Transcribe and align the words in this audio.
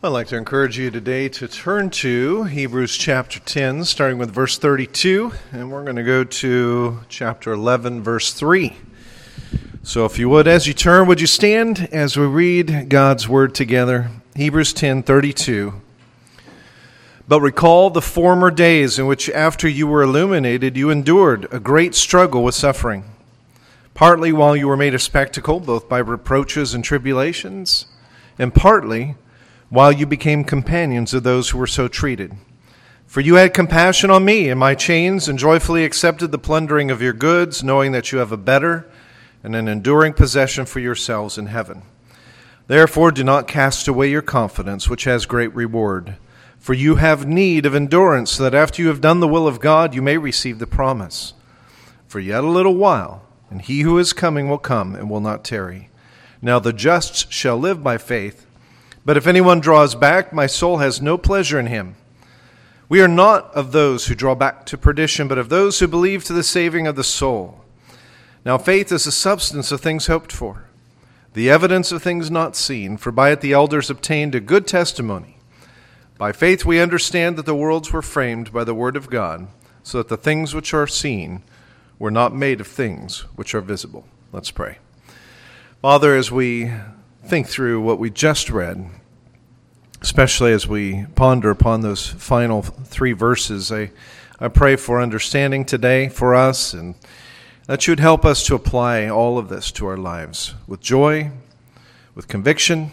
I'd 0.00 0.10
like 0.10 0.28
to 0.28 0.36
encourage 0.36 0.78
you 0.78 0.92
today 0.92 1.28
to 1.30 1.48
turn 1.48 1.90
to 1.90 2.44
Hebrews 2.44 2.96
chapter 2.96 3.40
10, 3.40 3.82
starting 3.84 4.16
with 4.16 4.30
verse 4.30 4.56
32, 4.56 5.32
and 5.50 5.72
we're 5.72 5.82
going 5.82 5.96
to 5.96 6.04
go 6.04 6.22
to 6.22 7.00
chapter 7.08 7.50
11, 7.50 8.04
verse 8.04 8.32
3. 8.32 8.76
So, 9.82 10.04
if 10.04 10.16
you 10.16 10.28
would, 10.28 10.46
as 10.46 10.68
you 10.68 10.72
turn, 10.72 11.08
would 11.08 11.20
you 11.20 11.26
stand 11.26 11.88
as 11.90 12.16
we 12.16 12.26
read 12.26 12.88
God's 12.88 13.28
word 13.28 13.56
together? 13.56 14.12
Hebrews 14.36 14.72
10 14.72 15.02
32. 15.02 15.74
But 17.26 17.40
recall 17.40 17.90
the 17.90 18.00
former 18.00 18.52
days 18.52 19.00
in 19.00 19.08
which, 19.08 19.28
after 19.30 19.66
you 19.66 19.88
were 19.88 20.04
illuminated, 20.04 20.76
you 20.76 20.90
endured 20.90 21.52
a 21.52 21.58
great 21.58 21.96
struggle 21.96 22.44
with 22.44 22.54
suffering, 22.54 23.02
partly 23.94 24.30
while 24.30 24.54
you 24.54 24.68
were 24.68 24.76
made 24.76 24.94
a 24.94 25.00
spectacle, 25.00 25.58
both 25.58 25.88
by 25.88 25.98
reproaches 25.98 26.72
and 26.72 26.84
tribulations, 26.84 27.86
and 28.38 28.54
partly 28.54 29.16
while 29.70 29.92
you 29.92 30.06
became 30.06 30.44
companions 30.44 31.12
of 31.12 31.22
those 31.22 31.50
who 31.50 31.58
were 31.58 31.66
so 31.66 31.88
treated. 31.88 32.32
For 33.06 33.20
you 33.20 33.36
had 33.36 33.54
compassion 33.54 34.10
on 34.10 34.24
me 34.24 34.48
in 34.48 34.58
my 34.58 34.74
chains, 34.74 35.28
and 35.28 35.38
joyfully 35.38 35.84
accepted 35.84 36.30
the 36.30 36.38
plundering 36.38 36.90
of 36.90 37.00
your 37.00 37.12
goods, 37.12 37.64
knowing 37.64 37.92
that 37.92 38.12
you 38.12 38.18
have 38.18 38.32
a 38.32 38.36
better 38.36 38.86
and 39.42 39.56
an 39.56 39.68
enduring 39.68 40.12
possession 40.12 40.66
for 40.66 40.80
yourselves 40.80 41.38
in 41.38 41.46
heaven. 41.46 41.82
Therefore, 42.66 43.10
do 43.10 43.24
not 43.24 43.48
cast 43.48 43.88
away 43.88 44.10
your 44.10 44.20
confidence, 44.20 44.90
which 44.90 45.04
has 45.04 45.24
great 45.24 45.54
reward. 45.54 46.16
For 46.58 46.74
you 46.74 46.96
have 46.96 47.26
need 47.26 47.64
of 47.64 47.74
endurance, 47.74 48.32
so 48.32 48.42
that 48.42 48.54
after 48.54 48.82
you 48.82 48.88
have 48.88 49.00
done 49.00 49.20
the 49.20 49.28
will 49.28 49.46
of 49.46 49.60
God, 49.60 49.94
you 49.94 50.02
may 50.02 50.18
receive 50.18 50.58
the 50.58 50.66
promise. 50.66 51.32
For 52.06 52.20
yet 52.20 52.44
a 52.44 52.48
little 52.48 52.74
while, 52.74 53.22
and 53.48 53.62
he 53.62 53.80
who 53.80 53.98
is 53.98 54.12
coming 54.12 54.48
will 54.48 54.58
come 54.58 54.94
and 54.94 55.08
will 55.08 55.20
not 55.20 55.44
tarry. 55.44 55.88
Now 56.42 56.58
the 56.58 56.74
just 56.74 57.32
shall 57.32 57.56
live 57.56 57.82
by 57.82 57.96
faith. 57.96 58.44
But 59.08 59.16
if 59.16 59.26
anyone 59.26 59.60
draws 59.60 59.94
back, 59.94 60.34
my 60.34 60.46
soul 60.46 60.76
has 60.76 61.00
no 61.00 61.16
pleasure 61.16 61.58
in 61.58 61.64
him. 61.64 61.96
We 62.90 63.00
are 63.00 63.08
not 63.08 63.50
of 63.54 63.72
those 63.72 64.04
who 64.04 64.14
draw 64.14 64.34
back 64.34 64.66
to 64.66 64.76
perdition, 64.76 65.28
but 65.28 65.38
of 65.38 65.48
those 65.48 65.78
who 65.78 65.88
believe 65.88 66.24
to 66.24 66.34
the 66.34 66.42
saving 66.42 66.86
of 66.86 66.94
the 66.94 67.02
soul. 67.02 67.64
Now 68.44 68.58
faith 68.58 68.92
is 68.92 69.04
the 69.04 69.10
substance 69.10 69.72
of 69.72 69.80
things 69.80 70.08
hoped 70.08 70.30
for, 70.30 70.66
the 71.32 71.48
evidence 71.48 71.90
of 71.90 72.02
things 72.02 72.30
not 72.30 72.54
seen, 72.54 72.98
for 72.98 73.10
by 73.10 73.30
it 73.30 73.40
the 73.40 73.54
elders 73.54 73.88
obtained 73.88 74.34
a 74.34 74.40
good 74.40 74.66
testimony. 74.66 75.38
By 76.18 76.32
faith 76.32 76.66
we 76.66 76.78
understand 76.78 77.38
that 77.38 77.46
the 77.46 77.54
worlds 77.54 77.90
were 77.90 78.02
framed 78.02 78.52
by 78.52 78.64
the 78.64 78.74
word 78.74 78.94
of 78.94 79.08
God, 79.08 79.48
so 79.82 79.96
that 79.96 80.08
the 80.08 80.18
things 80.18 80.54
which 80.54 80.74
are 80.74 80.86
seen 80.86 81.42
were 81.98 82.10
not 82.10 82.36
made 82.36 82.60
of 82.60 82.66
things 82.66 83.20
which 83.36 83.54
are 83.54 83.62
visible. 83.62 84.06
Let's 84.32 84.50
pray. 84.50 84.76
Father, 85.80 86.14
as 86.14 86.30
we 86.30 86.72
think 87.24 87.46
through 87.46 87.80
what 87.80 87.98
we 87.98 88.10
just 88.10 88.50
read, 88.50 88.90
especially 90.00 90.52
as 90.52 90.66
we 90.66 91.06
ponder 91.14 91.50
upon 91.50 91.80
those 91.80 92.06
final 92.06 92.62
three 92.62 93.12
verses. 93.12 93.72
I, 93.72 93.90
I 94.38 94.48
pray 94.48 94.76
for 94.76 95.00
understanding 95.00 95.64
today 95.64 96.08
for 96.08 96.34
us 96.34 96.72
and 96.72 96.94
that 97.66 97.86
you 97.86 97.92
would 97.92 98.00
help 98.00 98.24
us 98.24 98.44
to 98.46 98.54
apply 98.54 99.08
all 99.08 99.38
of 99.38 99.48
this 99.48 99.70
to 99.72 99.86
our 99.86 99.96
lives 99.96 100.54
with 100.66 100.80
joy, 100.80 101.30
with 102.14 102.28
conviction, 102.28 102.92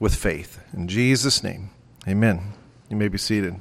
with 0.00 0.14
faith. 0.14 0.60
In 0.72 0.88
Jesus' 0.88 1.42
name, 1.42 1.70
amen. 2.06 2.52
You 2.88 2.96
may 2.96 3.08
be 3.08 3.18
seated. 3.18 3.56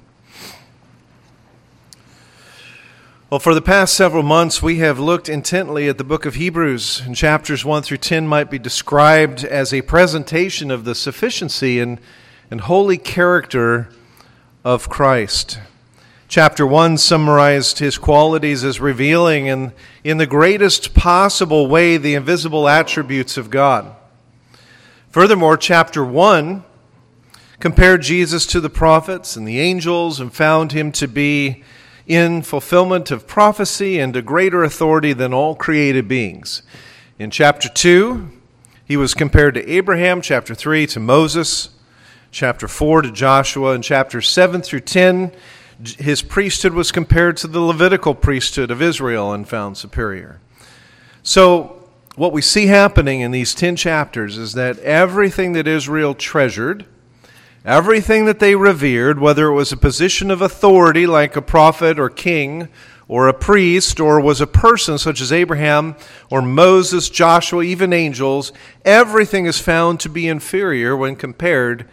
Well, 3.30 3.42
for 3.42 3.54
the 3.54 3.62
past 3.62 3.94
several 3.94 4.24
months, 4.24 4.64
we 4.64 4.78
have 4.78 5.00
looked 5.00 5.28
intently 5.28 5.90
at 5.90 5.98
the 5.98 6.06
book 6.06 6.26
of 6.26 6.36
Hebrews, 6.36 7.02
and 7.06 7.14
chapters 7.14 7.66
1 7.66 7.84
through 7.84 7.98
10 7.98 8.26
might 8.26 8.50
be 8.50 8.58
described 8.58 9.44
as 9.44 9.74
a 9.74 9.82
presentation 9.82 10.72
of 10.72 10.86
the 10.86 10.96
sufficiency 10.96 11.82
and, 11.82 12.00
and 12.50 12.62
holy 12.62 12.98
character 12.98 13.90
of 14.64 14.90
Christ. 14.90 15.60
Chapter 16.30 16.68
1 16.68 16.98
summarized 16.98 17.80
his 17.80 17.98
qualities 17.98 18.64
as 18.64 18.80
revealing 18.80 19.48
in, 19.48 19.72
in 20.04 20.18
the 20.18 20.26
greatest 20.26 20.94
possible 20.94 21.68
way 21.68 21.98
the 21.98 22.16
invisible 22.16 22.68
attributes 22.68 23.38
of 23.38 23.50
God. 23.50 23.96
Furthermore, 25.10 25.58
chapter 25.58 26.04
1 26.04 26.64
compared 27.60 28.02
Jesus 28.02 28.46
to 28.48 28.60
the 28.60 28.70
prophets 28.70 29.36
and 29.36 29.48
the 29.48 29.60
angels 29.60 30.20
and 30.20 30.34
found 30.34 30.74
him 30.74 30.92
to 30.92 31.08
be 31.08 31.64
in 32.06 32.42
fulfillment 32.42 33.10
of 33.10 33.28
prophecy 33.28 34.00
and 34.00 34.16
a 34.16 34.22
greater 34.22 34.64
authority 34.64 35.14
than 35.14 35.34
all 35.34 35.56
created 35.56 36.08
beings. 36.08 36.62
In 37.20 37.32
chapter 37.32 37.68
2, 37.68 38.30
he 38.86 38.96
was 38.96 39.14
compared 39.14 39.56
to 39.56 39.70
Abraham, 39.70 40.22
chapter 40.22 40.54
3 40.54 40.88
to 40.88 41.00
Moses, 41.00 41.70
chapter 42.32 42.68
4 42.68 43.04
to 43.04 43.12
Joshua, 43.12 43.74
and 43.74 43.84
chapter 43.84 44.22
7 44.22 44.62
through 44.62 44.82
10, 44.82 45.32
his 46.00 46.22
priesthood 46.22 46.74
was 46.74 46.92
compared 46.92 47.38
to 47.38 47.48
the 47.48 47.60
Levitical 47.60 48.16
priesthood 48.16 48.72
of 48.72 48.82
Israel 48.82 49.34
and 49.34 49.48
found 49.48 49.78
superior. 49.78 50.40
So, 51.24 51.74
what 52.16 52.32
we 52.32 52.42
see 52.42 52.68
happening 52.68 53.22
in 53.22 53.32
these 53.32 53.54
10 53.54 53.76
chapters 53.76 54.38
is 54.38 54.54
that 54.54 54.80
everything 54.80 55.54
that 55.54 55.68
Israel 55.68 56.16
treasured, 56.16 56.86
Everything 57.68 58.24
that 58.24 58.40
they 58.40 58.56
revered, 58.56 59.20
whether 59.20 59.48
it 59.48 59.54
was 59.54 59.74
a 59.74 59.78
position 59.78 60.32
of 60.32 60.42
authority 60.42 61.06
like 61.06 61.36
a 61.36 61.42
prophet 61.42 62.00
or 62.00 62.10
king, 62.10 62.70
or 63.10 63.28
a 63.28 63.34
priest, 63.34 64.00
or 64.00 64.22
was 64.22 64.40
a 64.40 64.48
person 64.48 64.98
such 64.98 65.20
as 65.20 65.34
Abraham 65.34 65.98
or 66.32 66.42
Moses, 66.42 67.10
Joshua, 67.10 67.64
even 67.64 67.92
angels, 67.92 68.54
everything 68.86 69.46
is 69.46 69.60
found 69.60 70.00
to 70.00 70.08
be 70.08 70.30
inferior 70.30 70.96
when 70.96 71.18
compared 71.18 71.86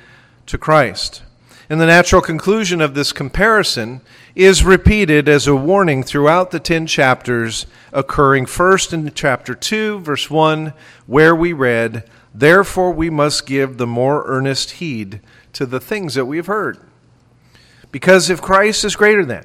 to 0.47 0.59
Christ. 0.59 1.22
And 1.71 1.81
the 1.81 1.87
natural 1.87 2.21
conclusion 2.21 2.81
of 2.81 2.94
this 2.94 3.12
comparison 3.12 4.03
is 4.34 4.65
repeated 4.65 5.28
as 5.28 5.47
a 5.47 5.56
warning 5.56 6.03
throughout 6.03 6.50
the 6.50 6.60
10 6.60 6.87
chapters, 6.87 7.66
occurring 7.93 8.47
first 8.47 8.93
in 8.93 9.10
chapter 9.15 9.55
2, 9.55 10.00
verse 10.00 10.28
1, 10.28 10.75
where 11.06 11.34
we 11.34 11.53
read, 11.53 12.09
Therefore 12.34 12.93
we 12.93 13.10
must 13.10 13.47
give 13.47 13.78
the 13.78 13.87
more 13.87 14.25
earnest 14.27 14.72
heed 14.72 15.21
to 15.53 15.65
the 15.65 15.81
things 15.81 16.15
that 16.15 16.27
we've 16.27 16.47
heard. 16.47 16.78
Because 17.93 18.28
if 18.28 18.43
Christ 18.43 18.84
is 18.84 18.97
greater 18.97 19.25
than, 19.25 19.44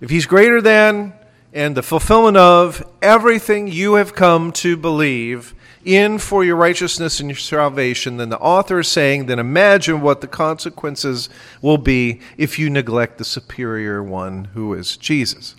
if 0.00 0.10
he's 0.10 0.26
greater 0.26 0.60
than 0.60 1.12
and 1.52 1.76
the 1.76 1.82
fulfillment 1.82 2.36
of 2.36 2.86
everything 3.02 3.68
you 3.68 3.94
have 3.94 4.14
come 4.14 4.52
to 4.52 4.76
believe 4.76 5.54
in 5.84 6.18
for 6.18 6.44
your 6.44 6.56
righteousness 6.56 7.20
and 7.20 7.28
your 7.28 7.36
salvation, 7.36 8.16
then 8.16 8.28
the 8.28 8.38
author 8.38 8.80
is 8.80 8.88
saying, 8.88 9.26
then 9.26 9.38
imagine 9.38 10.00
what 10.00 10.20
the 10.20 10.26
consequences 10.26 11.28
will 11.62 11.78
be 11.78 12.20
if 12.36 12.58
you 12.58 12.70
neglect 12.70 13.18
the 13.18 13.24
superior 13.24 14.02
one 14.02 14.46
who 14.54 14.74
is 14.74 14.96
Jesus. 14.96 15.54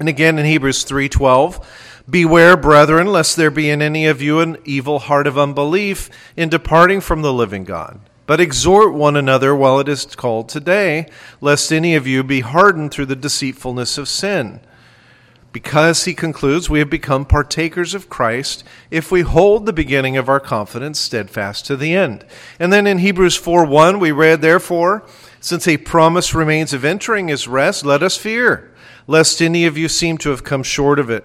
And 0.00 0.08
again 0.08 0.38
in 0.38 0.46
Hebrews 0.46 0.84
3:12, 0.84 1.64
Beware, 2.08 2.56
brethren, 2.56 3.06
lest 3.06 3.36
there 3.36 3.50
be 3.50 3.70
in 3.70 3.80
any 3.80 4.06
of 4.06 4.20
you 4.20 4.40
an 4.40 4.58
evil 4.64 4.98
heart 4.98 5.26
of 5.26 5.38
unbelief 5.38 6.10
in 6.36 6.50
departing 6.50 7.00
from 7.00 7.22
the 7.22 7.32
living 7.32 7.64
God. 7.64 7.98
But 8.26 8.40
exhort 8.40 8.92
one 8.92 9.16
another 9.16 9.54
while 9.54 9.80
it 9.80 9.88
is 9.88 10.04
called 10.14 10.48
today, 10.48 11.06
lest 11.40 11.72
any 11.72 11.94
of 11.94 12.06
you 12.06 12.22
be 12.22 12.40
hardened 12.40 12.90
through 12.90 13.06
the 13.06 13.16
deceitfulness 13.16 13.96
of 13.96 14.08
sin. 14.08 14.60
Because, 15.54 16.04
he 16.04 16.14
concludes, 16.14 16.68
we 16.68 16.80
have 16.80 16.90
become 16.90 17.24
partakers 17.24 17.94
of 17.94 18.08
Christ 18.08 18.64
if 18.90 19.12
we 19.12 19.20
hold 19.20 19.66
the 19.66 19.72
beginning 19.72 20.16
of 20.16 20.28
our 20.28 20.40
confidence 20.40 20.98
steadfast 20.98 21.64
to 21.66 21.76
the 21.76 21.94
end. 21.94 22.26
And 22.58 22.72
then 22.72 22.88
in 22.88 22.98
Hebrews 22.98 23.36
4 23.36 23.64
1, 23.64 24.00
we 24.00 24.10
read, 24.10 24.42
Therefore, 24.42 25.06
since 25.38 25.68
a 25.68 25.76
promise 25.76 26.34
remains 26.34 26.72
of 26.72 26.84
entering 26.84 27.28
his 27.28 27.46
rest, 27.46 27.84
let 27.84 28.02
us 28.02 28.16
fear, 28.16 28.74
lest 29.06 29.40
any 29.40 29.64
of 29.64 29.78
you 29.78 29.88
seem 29.88 30.18
to 30.18 30.30
have 30.30 30.42
come 30.42 30.64
short 30.64 30.98
of 30.98 31.08
it. 31.08 31.24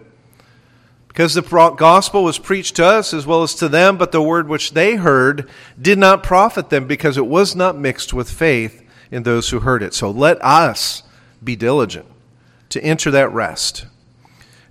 Because 1.07 1.34
the 1.34 1.41
gospel 1.41 2.23
was 2.23 2.38
preached 2.38 2.75
to 2.75 2.85
us 2.85 3.16
as 3.16 3.25
well 3.25 3.41
as 3.41 3.56
to 3.56 3.68
them, 3.68 3.97
but 3.97 4.12
the 4.12 4.22
word 4.22 4.47
which 4.47 4.73
they 4.73 4.97
heard 4.97 5.50
did 5.81 5.97
not 5.97 6.22
profit 6.22 6.69
them 6.69 6.85
because 6.85 7.18
it 7.18 7.25
was 7.25 7.56
not 7.56 7.80
mixed 7.80 8.13
with 8.13 8.30
faith 8.30 8.88
in 9.09 9.24
those 9.24 9.50
who 9.50 9.62
heard 9.62 9.81
it. 9.81 9.95
So 9.95 10.12
let 10.12 10.39
us 10.44 11.01
be 11.44 11.56
diligent 11.56 12.06
to 12.69 12.83
enter 12.83 13.09
that 13.09 13.33
rest. 13.33 13.88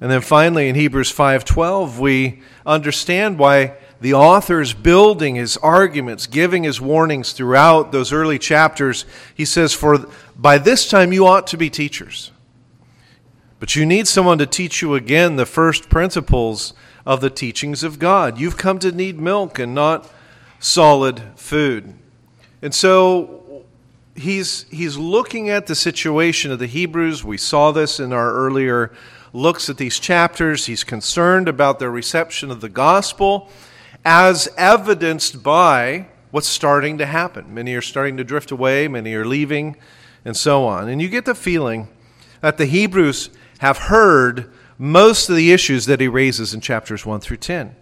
And 0.00 0.11
then 0.11 0.21
finally 0.21 0.69
in 0.69 0.75
Hebrews 0.75 1.12
5:12 1.12 1.99
we 1.99 2.41
understand 2.65 3.39
why 3.39 3.75
the 4.00 4.15
author 4.15 4.61
is 4.61 4.75
building 4.75 5.35
his 5.35 5.56
arguments, 5.56 6.27
giving 6.27 6.62
his 6.62 6.81
warnings 6.81 7.33
throughout 7.33 7.91
those 7.91 8.12
early 8.12 8.39
chapters. 8.39 9.05
He 9.35 9.45
says 9.45 9.75
for 9.75 10.06
by 10.37 10.59
this 10.59 10.89
time 10.89 11.12
you 11.12 11.27
ought 11.27 11.47
to 11.49 11.56
be 11.56 11.69
teachers. 11.69 12.31
But 13.61 13.75
you 13.75 13.85
need 13.85 14.06
someone 14.06 14.39
to 14.39 14.47
teach 14.47 14.83
you 14.83 14.95
again 14.95 15.37
the 15.37 15.47
first 15.47 15.89
principles 15.89 16.75
of 17.05 17.21
the 17.21 17.31
teachings 17.31 17.83
of 17.83 17.99
God. 17.99 18.39
You've 18.39 18.56
come 18.56 18.79
to 18.81 18.93
need 18.93 19.19
milk 19.19 19.59
and 19.59 19.75
not 19.75 20.09
solid 20.61 21.23
food. 21.37 21.95
And 22.62 22.75
so 22.75 23.65
he's, 24.15 24.67
he's 24.71 24.97
looking 24.97 25.49
at 25.49 25.67
the 25.67 25.75
situation 25.75 26.53
of 26.53 26.59
the 26.59 26.67
Hebrews. 26.67 27.25
We 27.25 27.39
saw 27.39 27.73
this 27.73 27.99
in 27.99 28.12
our 28.12 28.33
earlier 28.33 28.93
looks 29.33 29.69
at 29.69 29.77
these 29.77 29.99
chapters. 29.99 30.67
He's 30.67 30.85
concerned 30.85 31.49
about 31.49 31.79
their 31.79 31.91
reception 31.91 32.51
of 32.51 32.61
the 32.61 32.69
gospel 32.69 33.51
as 34.05 34.49
evidenced 34.57 35.43
by 35.43 36.09
what's 36.31 36.49
starting 36.49 36.99
to 36.99 37.07
happen. 37.07 37.53
Many 37.53 37.75
are 37.75 37.83
starting 37.83 38.17
to 38.17 38.25
drift 38.25 38.51
away, 38.51 38.89
many 38.89 39.15
are 39.15 39.25
leaving, 39.25 39.77
and 40.25 40.37
so 40.37 40.65
on. 40.65 40.89
And 40.89 41.01
you 41.01 41.09
get 41.09 41.25
the 41.25 41.35
feeling 41.35 41.89
that 42.41 42.59
the 42.59 42.67
Hebrews 42.67 43.31
have 43.59 43.79
heard 43.79 44.51
most 44.79 45.29
of 45.29 45.37
the 45.37 45.53
issues 45.53 45.87
that 45.87 46.01
he 46.01 46.09
raises 46.09 46.55
in 46.55 46.61
chapters 46.61 47.05
1 47.05 47.21
through 47.21 47.39
10. 47.39 47.75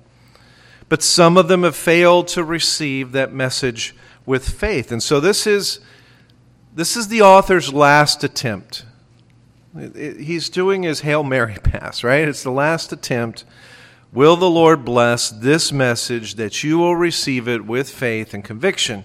But 0.88 1.02
some 1.02 1.36
of 1.36 1.48
them 1.48 1.64
have 1.64 1.76
failed 1.76 2.28
to 2.28 2.44
receive 2.44 3.12
that 3.12 3.32
message 3.32 3.94
with 4.24 4.48
faith. 4.48 4.92
And 4.92 5.02
so 5.02 5.20
this 5.20 5.46
is, 5.46 5.80
this 6.74 6.96
is 6.96 7.08
the 7.08 7.22
author's 7.22 7.72
last 7.72 8.24
attempt. 8.24 8.84
He's 9.76 10.48
doing 10.48 10.82
his 10.82 11.00
Hail 11.00 11.22
Mary 11.22 11.56
pass, 11.62 12.02
right? 12.02 12.26
It's 12.26 12.42
the 12.42 12.50
last 12.50 12.92
attempt. 12.92 13.44
Will 14.12 14.36
the 14.36 14.50
Lord 14.50 14.84
bless 14.84 15.30
this 15.30 15.72
message 15.72 16.36
that 16.36 16.64
you 16.64 16.78
will 16.78 16.96
receive 16.96 17.48
it 17.48 17.66
with 17.66 17.90
faith 17.90 18.32
and 18.32 18.42
conviction? 18.42 19.04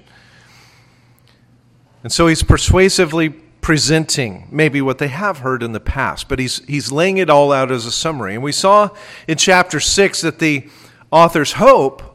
And 2.04 2.12
so 2.12 2.28
he's 2.28 2.44
persuasively 2.44 3.30
presenting 3.30 4.48
maybe 4.52 4.82
what 4.82 4.98
they 4.98 5.08
have 5.08 5.40
heard 5.40 5.62
in 5.62 5.72
the 5.72 5.80
past, 5.80 6.28
but 6.28 6.40
he's, 6.40 6.66
he's 6.66 6.92
laying 6.92 7.18
it 7.18 7.30
all 7.30 7.52
out 7.52 7.72
as 7.72 7.86
a 7.86 7.92
summary. 7.92 8.34
And 8.34 8.44
we 8.44 8.52
saw 8.52 8.90
in 9.28 9.38
chapter 9.38 9.80
6 9.80 10.22
that 10.22 10.40
the 10.40 10.68
author's 11.12 11.54
hope 11.54 12.11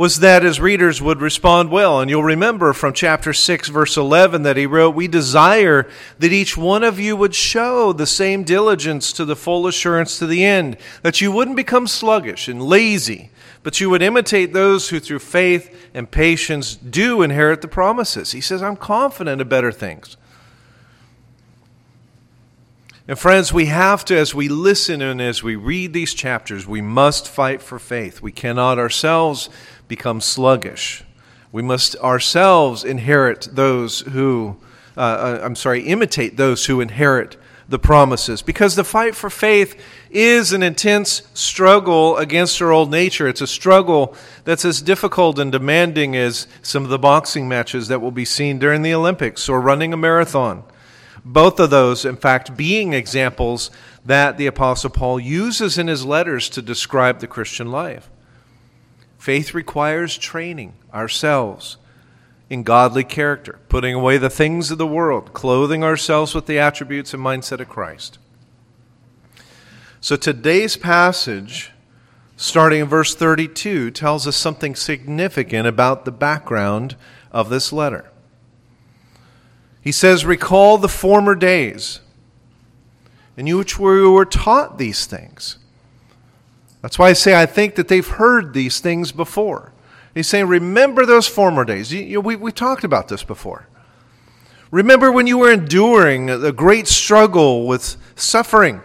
was 0.00 0.20
that 0.20 0.42
his 0.42 0.58
readers 0.58 1.02
would 1.02 1.20
respond 1.20 1.70
well. 1.70 2.00
And 2.00 2.08
you'll 2.08 2.22
remember 2.22 2.72
from 2.72 2.94
chapter 2.94 3.34
6, 3.34 3.68
verse 3.68 3.98
11, 3.98 4.44
that 4.44 4.56
he 4.56 4.64
wrote, 4.64 4.94
We 4.94 5.08
desire 5.08 5.86
that 6.18 6.32
each 6.32 6.56
one 6.56 6.82
of 6.82 6.98
you 6.98 7.14
would 7.14 7.34
show 7.34 7.92
the 7.92 8.06
same 8.06 8.42
diligence 8.42 9.12
to 9.12 9.26
the 9.26 9.36
full 9.36 9.66
assurance 9.66 10.18
to 10.18 10.26
the 10.26 10.42
end, 10.42 10.78
that 11.02 11.20
you 11.20 11.30
wouldn't 11.30 11.58
become 11.58 11.86
sluggish 11.86 12.48
and 12.48 12.62
lazy, 12.62 13.30
but 13.62 13.78
you 13.78 13.90
would 13.90 14.00
imitate 14.00 14.54
those 14.54 14.88
who 14.88 15.00
through 15.00 15.18
faith 15.18 15.90
and 15.92 16.10
patience 16.10 16.76
do 16.76 17.20
inherit 17.20 17.60
the 17.60 17.68
promises. 17.68 18.32
He 18.32 18.40
says, 18.40 18.62
I'm 18.62 18.76
confident 18.76 19.42
of 19.42 19.50
better 19.50 19.70
things. 19.70 20.16
And 23.06 23.18
friends, 23.18 23.52
we 23.52 23.66
have 23.66 24.04
to, 24.06 24.16
as 24.16 24.34
we 24.34 24.48
listen 24.48 25.02
and 25.02 25.20
as 25.20 25.42
we 25.42 25.56
read 25.56 25.92
these 25.92 26.14
chapters, 26.14 26.66
we 26.66 26.80
must 26.80 27.28
fight 27.28 27.60
for 27.60 27.78
faith. 27.78 28.22
We 28.22 28.30
cannot 28.32 28.78
ourselves 28.78 29.50
become 29.90 30.22
sluggish. 30.22 31.04
We 31.52 31.60
must 31.60 31.96
ourselves 31.96 32.84
inherit 32.84 33.48
those 33.52 34.00
who, 34.00 34.56
uh, 34.96 35.00
uh, 35.00 35.40
I'm 35.42 35.56
sorry, 35.56 35.82
imitate 35.82 36.38
those 36.38 36.64
who 36.64 36.80
inherit 36.80 37.36
the 37.68 37.78
promises. 37.78 38.40
Because 38.40 38.76
the 38.76 38.84
fight 38.84 39.14
for 39.14 39.28
faith 39.28 39.80
is 40.10 40.52
an 40.52 40.62
intense 40.62 41.22
struggle 41.34 42.16
against 42.16 42.62
our 42.62 42.72
old 42.72 42.90
nature. 42.90 43.28
It's 43.28 43.40
a 43.40 43.46
struggle 43.46 44.14
that's 44.44 44.64
as 44.64 44.80
difficult 44.80 45.38
and 45.38 45.50
demanding 45.50 46.16
as 46.16 46.46
some 46.62 46.84
of 46.84 46.90
the 46.90 46.98
boxing 46.98 47.48
matches 47.48 47.88
that 47.88 48.00
will 48.00 48.12
be 48.12 48.24
seen 48.24 48.58
during 48.58 48.82
the 48.82 48.94
Olympics 48.94 49.48
or 49.48 49.60
running 49.60 49.92
a 49.92 49.96
marathon. 49.96 50.62
Both 51.24 51.60
of 51.60 51.70
those, 51.70 52.04
in 52.04 52.16
fact, 52.16 52.56
being 52.56 52.92
examples 52.92 53.70
that 54.04 54.38
the 54.38 54.46
Apostle 54.46 54.90
Paul 54.90 55.20
uses 55.20 55.78
in 55.78 55.88
his 55.88 56.04
letters 56.04 56.48
to 56.50 56.62
describe 56.62 57.18
the 57.18 57.26
Christian 57.26 57.70
life. 57.70 58.08
Faith 59.20 59.52
requires 59.52 60.16
training 60.16 60.72
ourselves 60.94 61.76
in 62.48 62.62
godly 62.62 63.04
character, 63.04 63.58
putting 63.68 63.94
away 63.94 64.16
the 64.16 64.30
things 64.30 64.70
of 64.70 64.78
the 64.78 64.86
world, 64.86 65.34
clothing 65.34 65.84
ourselves 65.84 66.34
with 66.34 66.46
the 66.46 66.58
attributes 66.58 67.12
and 67.12 67.22
mindset 67.22 67.60
of 67.60 67.68
Christ. 67.68 68.18
So 70.00 70.16
today's 70.16 70.78
passage, 70.78 71.70
starting 72.38 72.80
in 72.80 72.86
verse 72.86 73.14
32, 73.14 73.90
tells 73.90 74.26
us 74.26 74.36
something 74.36 74.74
significant 74.74 75.68
about 75.68 76.06
the 76.06 76.12
background 76.12 76.96
of 77.30 77.50
this 77.50 77.74
letter. 77.74 78.10
He 79.82 79.92
says, 79.92 80.24
Recall 80.24 80.78
the 80.78 80.88
former 80.88 81.34
days 81.34 82.00
in 83.36 83.54
which 83.54 83.78
we 83.78 84.08
were 84.08 84.24
taught 84.24 84.78
these 84.78 85.04
things. 85.04 85.58
That's 86.82 86.98
why 86.98 87.10
I 87.10 87.12
say 87.12 87.40
I 87.40 87.46
think 87.46 87.74
that 87.74 87.88
they've 87.88 88.06
heard 88.06 88.54
these 88.54 88.80
things 88.80 89.12
before. 89.12 89.72
He's 90.14 90.26
saying, 90.26 90.46
Remember 90.48 91.06
those 91.06 91.26
former 91.26 91.64
days. 91.64 91.92
You, 91.92 92.02
you, 92.02 92.20
we, 92.20 92.36
we 92.36 92.52
talked 92.52 92.84
about 92.84 93.08
this 93.08 93.22
before. 93.22 93.68
Remember 94.70 95.10
when 95.10 95.26
you 95.26 95.38
were 95.38 95.50
enduring 95.50 96.26
the 96.26 96.52
great 96.52 96.86
struggle 96.86 97.66
with 97.66 97.96
suffering. 98.14 98.80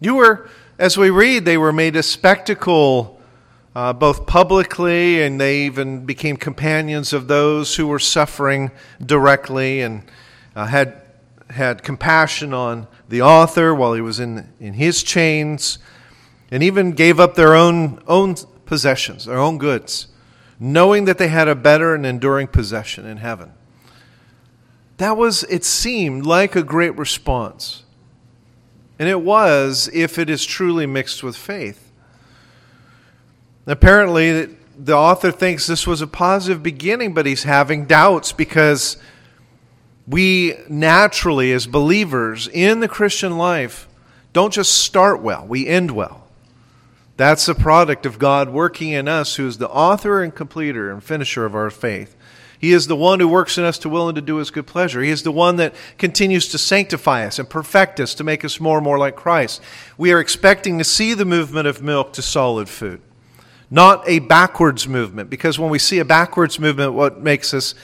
You 0.00 0.16
were, 0.16 0.48
as 0.78 0.98
we 0.98 1.08
read, 1.10 1.44
they 1.44 1.56
were 1.56 1.72
made 1.72 1.94
a 1.94 2.02
spectacle 2.02 3.20
uh, 3.74 3.92
both 3.92 4.26
publicly, 4.26 5.22
and 5.22 5.40
they 5.40 5.60
even 5.62 6.04
became 6.04 6.36
companions 6.36 7.12
of 7.12 7.28
those 7.28 7.76
who 7.76 7.86
were 7.86 7.98
suffering 7.98 8.70
directly 9.04 9.80
and 9.80 10.02
uh, 10.54 10.66
had, 10.66 11.00
had 11.50 11.82
compassion 11.82 12.52
on 12.52 12.86
the 13.08 13.22
author 13.22 13.74
while 13.74 13.94
he 13.94 14.00
was 14.00 14.20
in, 14.20 14.52
in 14.60 14.74
his 14.74 15.02
chains, 15.02 15.78
and 16.52 16.62
even 16.62 16.92
gave 16.92 17.18
up 17.18 17.34
their 17.34 17.54
own, 17.54 17.98
own 18.06 18.36
possessions, 18.66 19.24
their 19.24 19.38
own 19.38 19.56
goods, 19.56 20.08
knowing 20.60 21.06
that 21.06 21.16
they 21.16 21.28
had 21.28 21.48
a 21.48 21.54
better 21.54 21.94
and 21.94 22.04
enduring 22.04 22.46
possession 22.46 23.06
in 23.06 23.16
heaven. 23.16 23.52
That 24.98 25.16
was, 25.16 25.44
it 25.44 25.64
seemed 25.64 26.26
like 26.26 26.54
a 26.54 26.62
great 26.62 26.94
response. 26.98 27.84
And 28.98 29.08
it 29.08 29.22
was, 29.22 29.88
if 29.94 30.18
it 30.18 30.28
is 30.28 30.44
truly 30.44 30.84
mixed 30.84 31.22
with 31.22 31.36
faith. 31.36 31.90
Apparently, 33.66 34.54
the 34.76 34.94
author 34.94 35.32
thinks 35.32 35.66
this 35.66 35.86
was 35.86 36.02
a 36.02 36.06
positive 36.06 36.62
beginning, 36.62 37.14
but 37.14 37.24
he's 37.24 37.44
having 37.44 37.86
doubts 37.86 38.30
because 38.32 38.98
we 40.06 40.54
naturally, 40.68 41.50
as 41.50 41.66
believers 41.66 42.46
in 42.46 42.80
the 42.80 42.88
Christian 42.88 43.38
life, 43.38 43.88
don't 44.34 44.52
just 44.52 44.74
start 44.74 45.22
well, 45.22 45.46
we 45.46 45.66
end 45.66 45.92
well. 45.92 46.21
That's 47.22 47.46
the 47.46 47.54
product 47.54 48.04
of 48.04 48.18
God 48.18 48.48
working 48.48 48.88
in 48.88 49.06
us, 49.06 49.36
who 49.36 49.46
is 49.46 49.58
the 49.58 49.68
author 49.68 50.24
and 50.24 50.34
completer 50.34 50.90
and 50.90 51.00
finisher 51.00 51.44
of 51.44 51.54
our 51.54 51.70
faith. 51.70 52.16
He 52.58 52.72
is 52.72 52.88
the 52.88 52.96
one 52.96 53.20
who 53.20 53.28
works 53.28 53.56
in 53.56 53.62
us 53.62 53.78
to 53.78 53.88
will 53.88 54.08
and 54.08 54.16
to 54.16 54.20
do 54.20 54.38
his 54.38 54.50
good 54.50 54.66
pleasure. 54.66 55.00
He 55.02 55.10
is 55.10 55.22
the 55.22 55.30
one 55.30 55.54
that 55.54 55.72
continues 55.98 56.48
to 56.48 56.58
sanctify 56.58 57.24
us 57.24 57.38
and 57.38 57.48
perfect 57.48 58.00
us 58.00 58.12
to 58.14 58.24
make 58.24 58.44
us 58.44 58.58
more 58.58 58.78
and 58.78 58.84
more 58.84 58.98
like 58.98 59.14
Christ. 59.14 59.62
We 59.96 60.12
are 60.12 60.18
expecting 60.18 60.78
to 60.78 60.84
see 60.84 61.14
the 61.14 61.24
movement 61.24 61.68
of 61.68 61.80
milk 61.80 62.12
to 62.14 62.22
solid 62.22 62.68
food 62.68 63.00
not 63.70 64.02
a 64.08 64.18
backwards 64.18 64.88
movement. 64.88 65.30
Because 65.30 65.60
when 65.60 65.70
we 65.70 65.78
see 65.78 66.00
a 66.00 66.04
backwards 66.04 66.58
movement, 66.58 66.92
what 66.92 67.20
makes 67.20 67.54
us 67.54 67.76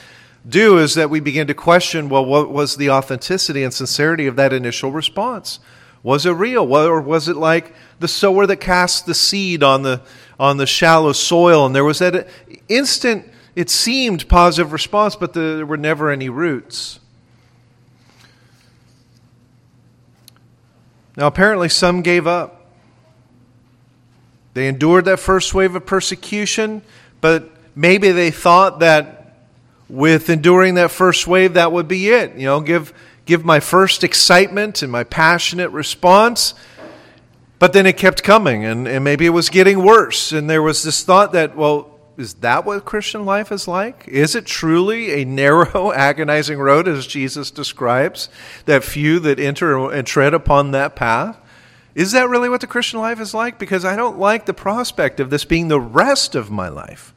do 0.46 0.78
is 0.78 0.96
that 0.96 1.10
we 1.10 1.20
begin 1.20 1.46
to 1.46 1.54
question 1.54 2.08
well, 2.08 2.24
what 2.24 2.50
was 2.50 2.74
the 2.74 2.90
authenticity 2.90 3.62
and 3.62 3.72
sincerity 3.72 4.26
of 4.26 4.34
that 4.34 4.52
initial 4.52 4.90
response? 4.90 5.60
Was 6.02 6.26
it 6.26 6.30
real? 6.30 6.72
Or 6.74 7.00
was 7.00 7.28
it 7.28 7.36
like 7.36 7.74
the 8.00 8.08
sower 8.08 8.46
that 8.46 8.56
cast 8.56 9.06
the 9.06 9.14
seed 9.14 9.62
on 9.62 9.82
the, 9.82 10.00
on 10.38 10.56
the 10.56 10.66
shallow 10.66 11.12
soil 11.12 11.66
and 11.66 11.74
there 11.74 11.84
was 11.84 11.98
that 11.98 12.28
instant, 12.68 13.26
it 13.56 13.70
seemed 13.70 14.28
positive 14.28 14.72
response, 14.72 15.16
but 15.16 15.32
there 15.32 15.66
were 15.66 15.76
never 15.76 16.10
any 16.10 16.28
roots? 16.28 17.00
Now, 21.16 21.26
apparently, 21.26 21.68
some 21.68 22.02
gave 22.02 22.28
up. 22.28 22.66
They 24.54 24.68
endured 24.68 25.04
that 25.06 25.18
first 25.18 25.52
wave 25.52 25.74
of 25.74 25.84
persecution, 25.84 26.82
but 27.20 27.50
maybe 27.74 28.12
they 28.12 28.30
thought 28.30 28.78
that 28.80 29.18
with 29.88 30.30
enduring 30.30 30.74
that 30.74 30.92
first 30.92 31.26
wave, 31.26 31.54
that 31.54 31.72
would 31.72 31.88
be 31.88 32.08
it. 32.08 32.36
You 32.36 32.46
know, 32.46 32.60
give, 32.60 32.92
give 33.28 33.44
my 33.44 33.60
first 33.60 34.02
excitement 34.02 34.82
and 34.82 34.90
my 34.90 35.04
passionate 35.04 35.68
response. 35.70 36.54
But 37.58 37.72
then 37.72 37.86
it 37.86 37.96
kept 37.96 38.22
coming, 38.22 38.64
and, 38.64 38.88
and 38.88 39.04
maybe 39.04 39.26
it 39.26 39.30
was 39.30 39.50
getting 39.50 39.82
worse. 39.82 40.32
And 40.32 40.48
there 40.48 40.62
was 40.62 40.82
this 40.82 41.04
thought 41.04 41.32
that, 41.32 41.56
well, 41.56 41.98
is 42.16 42.34
that 42.34 42.64
what 42.64 42.84
Christian 42.84 43.26
life 43.26 43.52
is 43.52 43.68
like? 43.68 44.08
Is 44.08 44.34
it 44.34 44.46
truly 44.46 45.20
a 45.20 45.24
narrow, 45.24 45.92
agonizing 45.96 46.58
road, 46.58 46.88
as 46.88 47.06
Jesus 47.06 47.50
describes, 47.50 48.28
that 48.64 48.82
few 48.82 49.18
that 49.20 49.38
enter 49.38 49.90
and 49.90 50.06
tread 50.06 50.34
upon 50.34 50.70
that 50.70 50.96
path? 50.96 51.38
Is 51.94 52.12
that 52.12 52.28
really 52.28 52.48
what 52.48 52.60
the 52.60 52.66
Christian 52.66 53.00
life 53.00 53.20
is 53.20 53.34
like? 53.34 53.58
Because 53.58 53.84
I 53.84 53.96
don't 53.96 54.18
like 54.18 54.46
the 54.46 54.54
prospect 54.54 55.20
of 55.20 55.30
this 55.30 55.44
being 55.44 55.68
the 55.68 55.80
rest 55.80 56.34
of 56.34 56.50
my 56.50 56.68
life. 56.68 57.12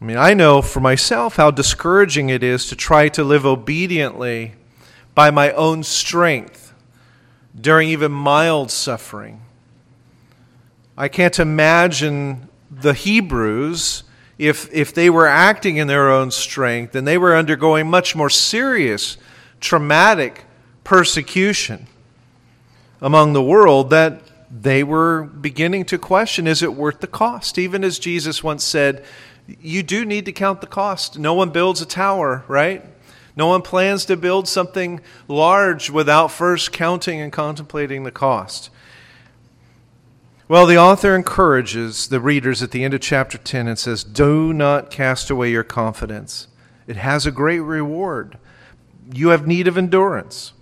I 0.00 0.04
mean, 0.04 0.16
I 0.16 0.32
know 0.32 0.62
for 0.62 0.80
myself 0.80 1.36
how 1.36 1.50
discouraging 1.50 2.30
it 2.30 2.42
is 2.42 2.66
to 2.68 2.76
try 2.76 3.10
to 3.10 3.22
live 3.22 3.44
obediently 3.44 4.54
by 5.14 5.30
my 5.30 5.52
own 5.52 5.82
strength 5.82 6.72
during 7.58 7.90
even 7.90 8.10
mild 8.10 8.70
suffering. 8.70 9.42
I 10.96 11.08
can't 11.08 11.38
imagine 11.38 12.48
the 12.70 12.94
Hebrews 12.94 14.04
if, 14.38 14.72
if 14.72 14.94
they 14.94 15.10
were 15.10 15.26
acting 15.26 15.76
in 15.76 15.86
their 15.86 16.10
own 16.10 16.30
strength 16.30 16.94
and 16.94 17.06
they 17.06 17.18
were 17.18 17.36
undergoing 17.36 17.90
much 17.90 18.16
more 18.16 18.30
serious, 18.30 19.18
traumatic 19.60 20.44
persecution 20.82 21.86
among 23.02 23.34
the 23.34 23.42
world 23.42 23.90
that 23.90 24.22
they 24.50 24.82
were 24.82 25.24
beginning 25.24 25.84
to 25.84 25.98
question 25.98 26.46
is 26.46 26.62
it 26.62 26.74
worth 26.74 27.00
the 27.00 27.06
cost? 27.06 27.58
Even 27.58 27.84
as 27.84 27.98
Jesus 27.98 28.42
once 28.42 28.64
said, 28.64 29.04
you 29.60 29.82
do 29.82 30.04
need 30.04 30.26
to 30.26 30.32
count 30.32 30.60
the 30.60 30.66
cost. 30.66 31.18
No 31.18 31.34
one 31.34 31.50
builds 31.50 31.80
a 31.80 31.86
tower, 31.86 32.44
right? 32.48 32.84
No 33.36 33.48
one 33.48 33.62
plans 33.62 34.04
to 34.06 34.16
build 34.16 34.48
something 34.48 35.00
large 35.28 35.90
without 35.90 36.28
first 36.28 36.72
counting 36.72 37.20
and 37.20 37.32
contemplating 37.32 38.04
the 38.04 38.10
cost. 38.10 38.70
Well, 40.48 40.66
the 40.66 40.78
author 40.78 41.14
encourages 41.14 42.08
the 42.08 42.20
readers 42.20 42.62
at 42.62 42.72
the 42.72 42.82
end 42.82 42.92
of 42.92 43.00
chapter 43.00 43.38
10 43.38 43.68
and 43.68 43.78
says, 43.78 44.02
Do 44.02 44.52
not 44.52 44.90
cast 44.90 45.30
away 45.30 45.52
your 45.52 45.62
confidence. 45.62 46.48
It 46.88 46.96
has 46.96 47.24
a 47.24 47.30
great 47.30 47.60
reward. 47.60 48.36
You 49.12 49.28
have 49.28 49.46
need 49.46 49.68
of 49.68 49.78
endurance, 49.78 50.52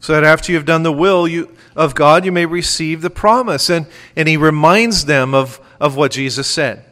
so 0.00 0.14
that 0.14 0.24
after 0.24 0.50
you 0.50 0.56
have 0.56 0.66
done 0.66 0.82
the 0.82 0.92
will 0.92 1.28
you, 1.28 1.54
of 1.76 1.94
God, 1.94 2.24
you 2.24 2.32
may 2.32 2.46
receive 2.46 3.02
the 3.02 3.10
promise. 3.10 3.68
And, 3.68 3.86
and 4.16 4.28
he 4.28 4.38
reminds 4.38 5.04
them 5.04 5.34
of, 5.34 5.60
of 5.78 5.94
what 5.94 6.12
Jesus 6.12 6.48
said 6.48 6.84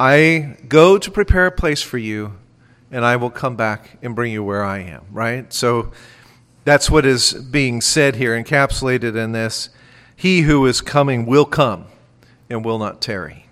I 0.00 0.56
go 0.68 0.96
to 0.96 1.10
prepare 1.10 1.46
a 1.46 1.52
place 1.52 1.82
for 1.82 1.98
you, 1.98 2.34
and 2.90 3.04
I 3.04 3.16
will 3.16 3.30
come 3.30 3.56
back 3.56 3.98
and 4.00 4.14
bring 4.14 4.32
you 4.32 4.44
where 4.44 4.64
I 4.64 4.78
am, 4.78 5.06
right? 5.10 5.52
So 5.52 5.90
that's 6.64 6.88
what 6.88 7.04
is 7.04 7.32
being 7.32 7.80
said 7.80 8.14
here, 8.16 8.40
encapsulated 8.40 9.16
in 9.16 9.32
this. 9.32 9.70
He 10.14 10.42
who 10.42 10.64
is 10.66 10.80
coming 10.80 11.26
will 11.26 11.44
come 11.44 11.86
and 12.48 12.64
will 12.64 12.78
not 12.78 13.00
tarry. 13.00 13.47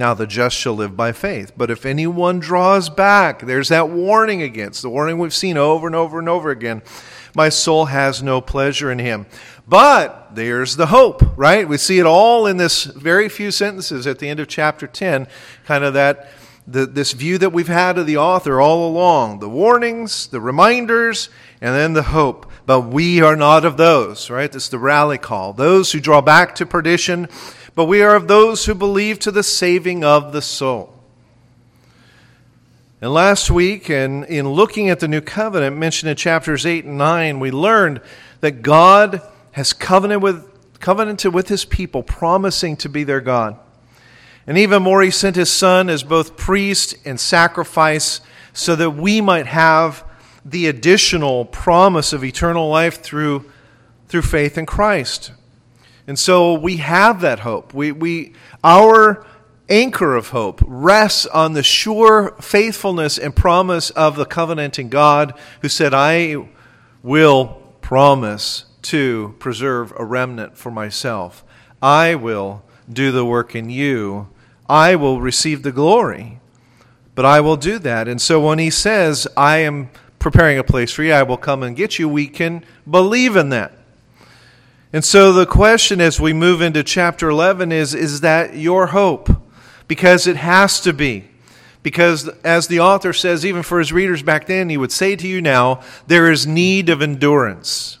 Now 0.00 0.14
the 0.14 0.26
just 0.26 0.56
shall 0.56 0.72
live 0.72 0.96
by 0.96 1.12
faith. 1.12 1.52
But 1.58 1.70
if 1.70 1.84
anyone 1.84 2.40
draws 2.40 2.88
back, 2.88 3.40
there's 3.40 3.68
that 3.68 3.90
warning 3.90 4.40
against 4.40 4.80
the 4.80 4.88
warning 4.88 5.18
we've 5.18 5.34
seen 5.34 5.58
over 5.58 5.86
and 5.86 5.94
over 5.94 6.18
and 6.18 6.26
over 6.26 6.48
again. 6.48 6.80
My 7.34 7.50
soul 7.50 7.84
has 7.84 8.22
no 8.22 8.40
pleasure 8.40 8.90
in 8.90 8.98
him. 8.98 9.26
But 9.68 10.34
there's 10.34 10.76
the 10.76 10.86
hope, 10.86 11.36
right? 11.36 11.68
We 11.68 11.76
see 11.76 11.98
it 11.98 12.06
all 12.06 12.46
in 12.46 12.56
this 12.56 12.84
very 12.84 13.28
few 13.28 13.50
sentences 13.50 14.06
at 14.06 14.20
the 14.20 14.30
end 14.30 14.40
of 14.40 14.48
chapter 14.48 14.86
10, 14.86 15.28
kind 15.66 15.84
of 15.84 15.92
that 15.92 16.30
the, 16.66 16.86
this 16.86 17.12
view 17.12 17.36
that 17.36 17.52
we've 17.52 17.68
had 17.68 17.98
of 17.98 18.06
the 18.06 18.16
author 18.16 18.58
all 18.58 18.88
along 18.88 19.40
the 19.40 19.50
warnings, 19.50 20.28
the 20.28 20.40
reminders, 20.40 21.28
and 21.60 21.74
then 21.74 21.92
the 21.92 22.04
hope. 22.04 22.50
But 22.64 22.82
we 22.82 23.20
are 23.20 23.36
not 23.36 23.66
of 23.66 23.76
those, 23.76 24.30
right? 24.30 24.50
This 24.50 24.64
is 24.64 24.70
the 24.70 24.78
rally 24.78 25.18
call. 25.18 25.52
Those 25.52 25.92
who 25.92 26.00
draw 26.00 26.22
back 26.22 26.54
to 26.54 26.64
perdition, 26.64 27.28
but 27.74 27.84
we 27.86 28.02
are 28.02 28.14
of 28.14 28.28
those 28.28 28.66
who 28.66 28.74
believe 28.74 29.18
to 29.20 29.30
the 29.30 29.42
saving 29.42 30.04
of 30.04 30.32
the 30.32 30.42
soul. 30.42 30.94
And 33.00 33.14
last 33.14 33.50
week, 33.50 33.88
in, 33.88 34.24
in 34.24 34.48
looking 34.50 34.90
at 34.90 35.00
the 35.00 35.08
new 35.08 35.22
covenant 35.22 35.76
mentioned 35.76 36.10
in 36.10 36.16
chapters 36.16 36.66
8 36.66 36.84
and 36.84 36.98
9, 36.98 37.40
we 37.40 37.50
learned 37.50 38.02
that 38.40 38.62
God 38.62 39.22
has 39.52 39.72
covenanted 39.72 40.22
with, 40.22 40.80
covenanted 40.80 41.32
with 41.32 41.48
his 41.48 41.64
people, 41.64 42.02
promising 42.02 42.76
to 42.78 42.90
be 42.90 43.04
their 43.04 43.22
God. 43.22 43.58
And 44.46 44.58
even 44.58 44.82
more, 44.82 45.00
he 45.02 45.10
sent 45.10 45.36
his 45.36 45.50
son 45.50 45.88
as 45.88 46.02
both 46.02 46.36
priest 46.36 46.94
and 47.06 47.18
sacrifice 47.18 48.20
so 48.52 48.76
that 48.76 48.90
we 48.90 49.20
might 49.20 49.46
have 49.46 50.04
the 50.44 50.66
additional 50.66 51.44
promise 51.44 52.12
of 52.12 52.24
eternal 52.24 52.68
life 52.68 53.02
through, 53.02 53.50
through 54.08 54.22
faith 54.22 54.58
in 54.58 54.66
Christ. 54.66 55.32
And 56.06 56.18
so 56.18 56.54
we 56.54 56.78
have 56.78 57.20
that 57.20 57.40
hope. 57.40 57.72
We, 57.74 57.92
we, 57.92 58.34
our 58.64 59.24
anchor 59.68 60.16
of 60.16 60.28
hope 60.28 60.60
rests 60.66 61.26
on 61.26 61.52
the 61.52 61.62
sure 61.62 62.34
faithfulness 62.40 63.18
and 63.18 63.34
promise 63.34 63.90
of 63.90 64.16
the 64.16 64.24
covenanting 64.24 64.88
God 64.88 65.38
who 65.62 65.68
said, 65.68 65.94
I 65.94 66.48
will 67.02 67.62
promise 67.80 68.64
to 68.82 69.34
preserve 69.38 69.92
a 69.96 70.04
remnant 70.04 70.56
for 70.56 70.70
myself. 70.70 71.44
I 71.82 72.14
will 72.14 72.62
do 72.90 73.12
the 73.12 73.24
work 73.24 73.54
in 73.54 73.70
you. 73.70 74.28
I 74.68 74.96
will 74.96 75.20
receive 75.20 75.62
the 75.62 75.72
glory. 75.72 76.40
But 77.14 77.24
I 77.24 77.40
will 77.40 77.56
do 77.56 77.78
that. 77.80 78.08
And 78.08 78.20
so 78.20 78.40
when 78.40 78.58
he 78.58 78.70
says, 78.70 79.28
I 79.36 79.58
am 79.58 79.90
preparing 80.20 80.58
a 80.58 80.62
place 80.62 80.92
for 80.92 81.02
you. 81.02 81.12
I 81.12 81.24
will 81.24 81.36
come 81.36 81.64
and 81.64 81.74
get 81.74 81.98
you. 81.98 82.08
We 82.08 82.28
can 82.28 82.64
believe 82.88 83.34
in 83.34 83.48
that. 83.48 83.72
And 84.92 85.04
so 85.04 85.32
the 85.32 85.46
question 85.46 86.00
as 86.00 86.20
we 86.20 86.32
move 86.32 86.60
into 86.60 86.82
chapter 86.82 87.28
11 87.28 87.70
is 87.70 87.94
Is 87.94 88.22
that 88.22 88.56
your 88.56 88.88
hope? 88.88 89.30
Because 89.86 90.26
it 90.26 90.36
has 90.36 90.80
to 90.80 90.92
be. 90.92 91.26
Because, 91.82 92.28
as 92.44 92.68
the 92.68 92.80
author 92.80 93.12
says, 93.12 93.46
even 93.46 93.62
for 93.62 93.78
his 93.78 93.92
readers 93.92 94.22
back 94.22 94.46
then, 94.46 94.68
he 94.68 94.76
would 94.76 94.92
say 94.92 95.16
to 95.16 95.26
you 95.26 95.40
now, 95.40 95.80
there 96.06 96.30
is 96.30 96.46
need 96.46 96.90
of 96.90 97.00
endurance. 97.00 97.98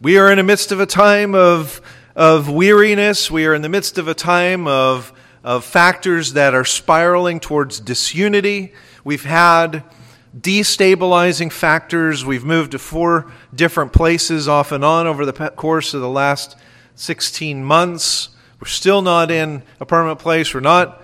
We 0.00 0.18
are 0.18 0.30
in 0.30 0.38
the 0.38 0.44
midst 0.44 0.72
of 0.72 0.80
a 0.80 0.86
time 0.86 1.34
of, 1.34 1.80
of 2.16 2.50
weariness. 2.50 3.30
We 3.30 3.46
are 3.46 3.54
in 3.54 3.62
the 3.62 3.68
midst 3.68 3.98
of 3.98 4.08
a 4.08 4.14
time 4.14 4.66
of, 4.66 5.12
of 5.44 5.64
factors 5.64 6.32
that 6.32 6.54
are 6.54 6.64
spiraling 6.64 7.38
towards 7.38 7.78
disunity. 7.78 8.72
We've 9.04 9.24
had 9.24 9.84
destabilizing 10.36 11.52
factors. 11.52 12.24
We've 12.24 12.44
moved 12.44 12.72
to 12.72 12.78
four 12.78 13.30
different 13.54 13.92
places 13.92 14.48
off 14.48 14.72
and 14.72 14.84
on 14.84 15.06
over 15.06 15.24
the 15.24 15.32
course 15.50 15.94
of 15.94 16.00
the 16.00 16.08
last 16.08 16.56
16 16.96 17.64
months. 17.64 18.30
We're 18.60 18.68
still 18.68 19.02
not 19.02 19.30
in 19.30 19.62
a 19.80 19.86
permanent 19.86 20.18
place. 20.18 20.52
We're 20.52 20.60
not 20.60 21.02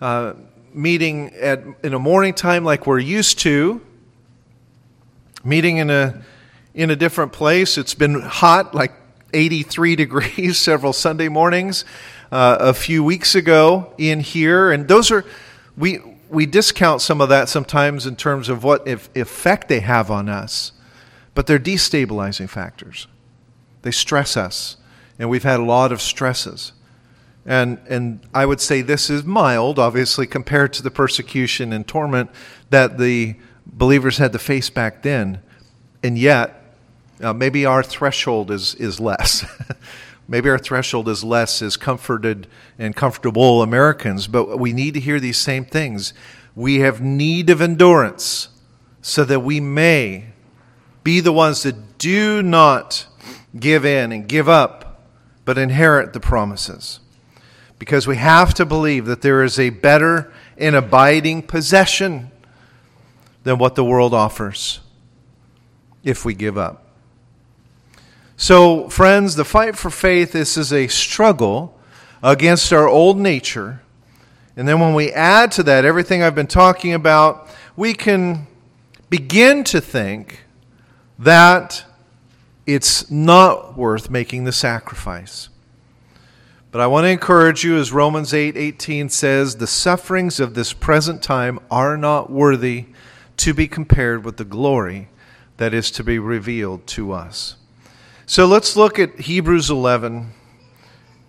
uh, 0.00 0.34
meeting 0.72 1.34
at, 1.34 1.62
in 1.82 1.94
a 1.94 1.98
morning 1.98 2.34
time 2.34 2.64
like 2.64 2.86
we're 2.86 2.98
used 2.98 3.40
to. 3.40 3.80
Meeting 5.44 5.78
in 5.78 5.90
a, 5.90 6.22
in 6.74 6.90
a 6.90 6.96
different 6.96 7.32
place. 7.32 7.76
It's 7.76 7.94
been 7.94 8.20
hot, 8.20 8.74
like 8.74 8.92
83 9.34 9.96
degrees, 9.96 10.58
several 10.58 10.92
Sunday 10.92 11.28
mornings 11.28 11.84
uh, 12.30 12.56
a 12.60 12.74
few 12.74 13.02
weeks 13.04 13.34
ago 13.34 13.92
in 13.98 14.20
here. 14.20 14.70
And 14.70 14.88
those 14.88 15.10
are, 15.10 15.24
we, 15.76 16.00
we 16.32 16.46
discount 16.46 17.02
some 17.02 17.20
of 17.20 17.28
that 17.28 17.48
sometimes 17.50 18.06
in 18.06 18.16
terms 18.16 18.48
of 18.48 18.64
what 18.64 18.88
if, 18.88 19.14
effect 19.14 19.68
they 19.68 19.80
have 19.80 20.10
on 20.10 20.30
us, 20.30 20.72
but 21.34 21.46
they're 21.46 21.58
destabilizing 21.58 22.48
factors. 22.48 23.06
They 23.82 23.90
stress 23.90 24.34
us, 24.36 24.78
and 25.18 25.28
we've 25.28 25.42
had 25.42 25.60
a 25.60 25.64
lot 25.64 25.92
of 25.92 26.00
stresses. 26.00 26.72
And, 27.44 27.78
and 27.86 28.20
I 28.32 28.46
would 28.46 28.60
say 28.60 28.80
this 28.80 29.10
is 29.10 29.24
mild, 29.24 29.78
obviously, 29.78 30.26
compared 30.26 30.72
to 30.74 30.82
the 30.82 30.90
persecution 30.90 31.70
and 31.72 31.86
torment 31.86 32.30
that 32.70 32.96
the 32.96 33.36
believers 33.66 34.16
had 34.16 34.32
to 34.32 34.38
face 34.38 34.70
back 34.70 35.02
then. 35.02 35.42
And 36.02 36.16
yet, 36.16 36.76
uh, 37.22 37.34
maybe 37.34 37.66
our 37.66 37.82
threshold 37.82 38.50
is, 38.50 38.74
is 38.76 38.98
less. 38.98 39.44
Maybe 40.32 40.48
our 40.48 40.58
threshold 40.58 41.10
is 41.10 41.22
less 41.22 41.60
as 41.60 41.76
comforted 41.76 42.46
and 42.78 42.96
comfortable 42.96 43.60
Americans, 43.60 44.26
but 44.26 44.58
we 44.58 44.72
need 44.72 44.94
to 44.94 45.00
hear 45.00 45.20
these 45.20 45.36
same 45.36 45.66
things. 45.66 46.14
We 46.54 46.78
have 46.78 47.02
need 47.02 47.50
of 47.50 47.60
endurance 47.60 48.48
so 49.02 49.26
that 49.26 49.40
we 49.40 49.60
may 49.60 50.28
be 51.04 51.20
the 51.20 51.34
ones 51.34 51.64
that 51.64 51.98
do 51.98 52.42
not 52.42 53.06
give 53.60 53.84
in 53.84 54.10
and 54.10 54.26
give 54.26 54.48
up, 54.48 55.02
but 55.44 55.58
inherit 55.58 56.14
the 56.14 56.20
promises. 56.20 57.00
Because 57.78 58.06
we 58.06 58.16
have 58.16 58.54
to 58.54 58.64
believe 58.64 59.04
that 59.04 59.20
there 59.20 59.42
is 59.42 59.58
a 59.58 59.68
better 59.68 60.32
and 60.56 60.74
abiding 60.74 61.42
possession 61.42 62.30
than 63.42 63.58
what 63.58 63.74
the 63.74 63.84
world 63.84 64.14
offers 64.14 64.80
if 66.02 66.24
we 66.24 66.32
give 66.32 66.56
up. 66.56 66.81
So, 68.42 68.88
friends, 68.88 69.36
the 69.36 69.44
fight 69.44 69.76
for 69.76 69.88
faith 69.88 70.32
this 70.32 70.56
is 70.56 70.72
a 70.72 70.88
struggle 70.88 71.78
against 72.24 72.72
our 72.72 72.88
old 72.88 73.16
nature. 73.16 73.82
And 74.56 74.66
then 74.66 74.80
when 74.80 74.94
we 74.94 75.12
add 75.12 75.52
to 75.52 75.62
that 75.62 75.84
everything 75.84 76.24
I've 76.24 76.34
been 76.34 76.48
talking 76.48 76.92
about, 76.92 77.48
we 77.76 77.94
can 77.94 78.48
begin 79.08 79.62
to 79.62 79.80
think 79.80 80.42
that 81.20 81.84
it's 82.66 83.08
not 83.12 83.78
worth 83.78 84.10
making 84.10 84.42
the 84.42 84.50
sacrifice. 84.50 85.48
But 86.72 86.80
I 86.80 86.88
want 86.88 87.04
to 87.04 87.10
encourage 87.10 87.62
you, 87.62 87.76
as 87.76 87.92
Romans 87.92 88.34
8 88.34 88.56
18 88.56 89.08
says, 89.08 89.58
the 89.58 89.68
sufferings 89.68 90.40
of 90.40 90.54
this 90.54 90.72
present 90.72 91.22
time 91.22 91.60
are 91.70 91.96
not 91.96 92.28
worthy 92.28 92.86
to 93.36 93.54
be 93.54 93.68
compared 93.68 94.24
with 94.24 94.36
the 94.36 94.44
glory 94.44 95.10
that 95.58 95.72
is 95.72 95.92
to 95.92 96.02
be 96.02 96.18
revealed 96.18 96.88
to 96.88 97.12
us. 97.12 97.54
So 98.26 98.46
let's 98.46 98.76
look 98.76 98.98
at 98.98 99.20
Hebrews 99.20 99.68
11. 99.68 100.30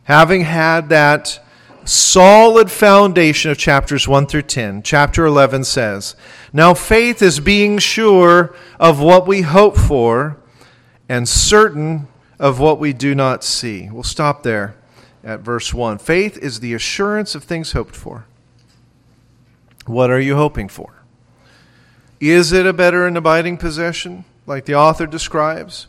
Having 0.03 0.41
had 0.41 0.89
that 0.89 1.39
solid 1.85 2.71
foundation 2.71 3.51
of 3.51 3.57
chapters 3.57 4.07
1 4.07 4.27
through 4.27 4.43
10, 4.43 4.83
chapter 4.83 5.25
11 5.25 5.63
says, 5.63 6.15
Now 6.51 6.73
faith 6.73 7.21
is 7.21 7.39
being 7.39 7.79
sure 7.79 8.55
of 8.79 8.99
what 8.99 9.27
we 9.27 9.41
hope 9.41 9.75
for 9.75 10.37
and 11.09 11.27
certain 11.27 12.07
of 12.39 12.59
what 12.59 12.79
we 12.79 12.93
do 12.93 13.15
not 13.15 13.43
see. 13.43 13.89
We'll 13.91 14.03
stop 14.03 14.43
there 14.43 14.75
at 15.23 15.39
verse 15.39 15.73
1. 15.73 15.97
Faith 15.97 16.37
is 16.37 16.59
the 16.59 16.73
assurance 16.73 17.35
of 17.35 17.43
things 17.43 17.71
hoped 17.71 17.95
for. 17.95 18.25
What 19.85 20.09
are 20.09 20.19
you 20.19 20.35
hoping 20.35 20.69
for? 20.69 21.03
Is 22.19 22.51
it 22.51 22.65
a 22.65 22.73
better 22.73 23.05
and 23.05 23.17
abiding 23.17 23.57
possession, 23.57 24.25
like 24.45 24.65
the 24.65 24.75
author 24.75 25.05
describes? 25.05 25.87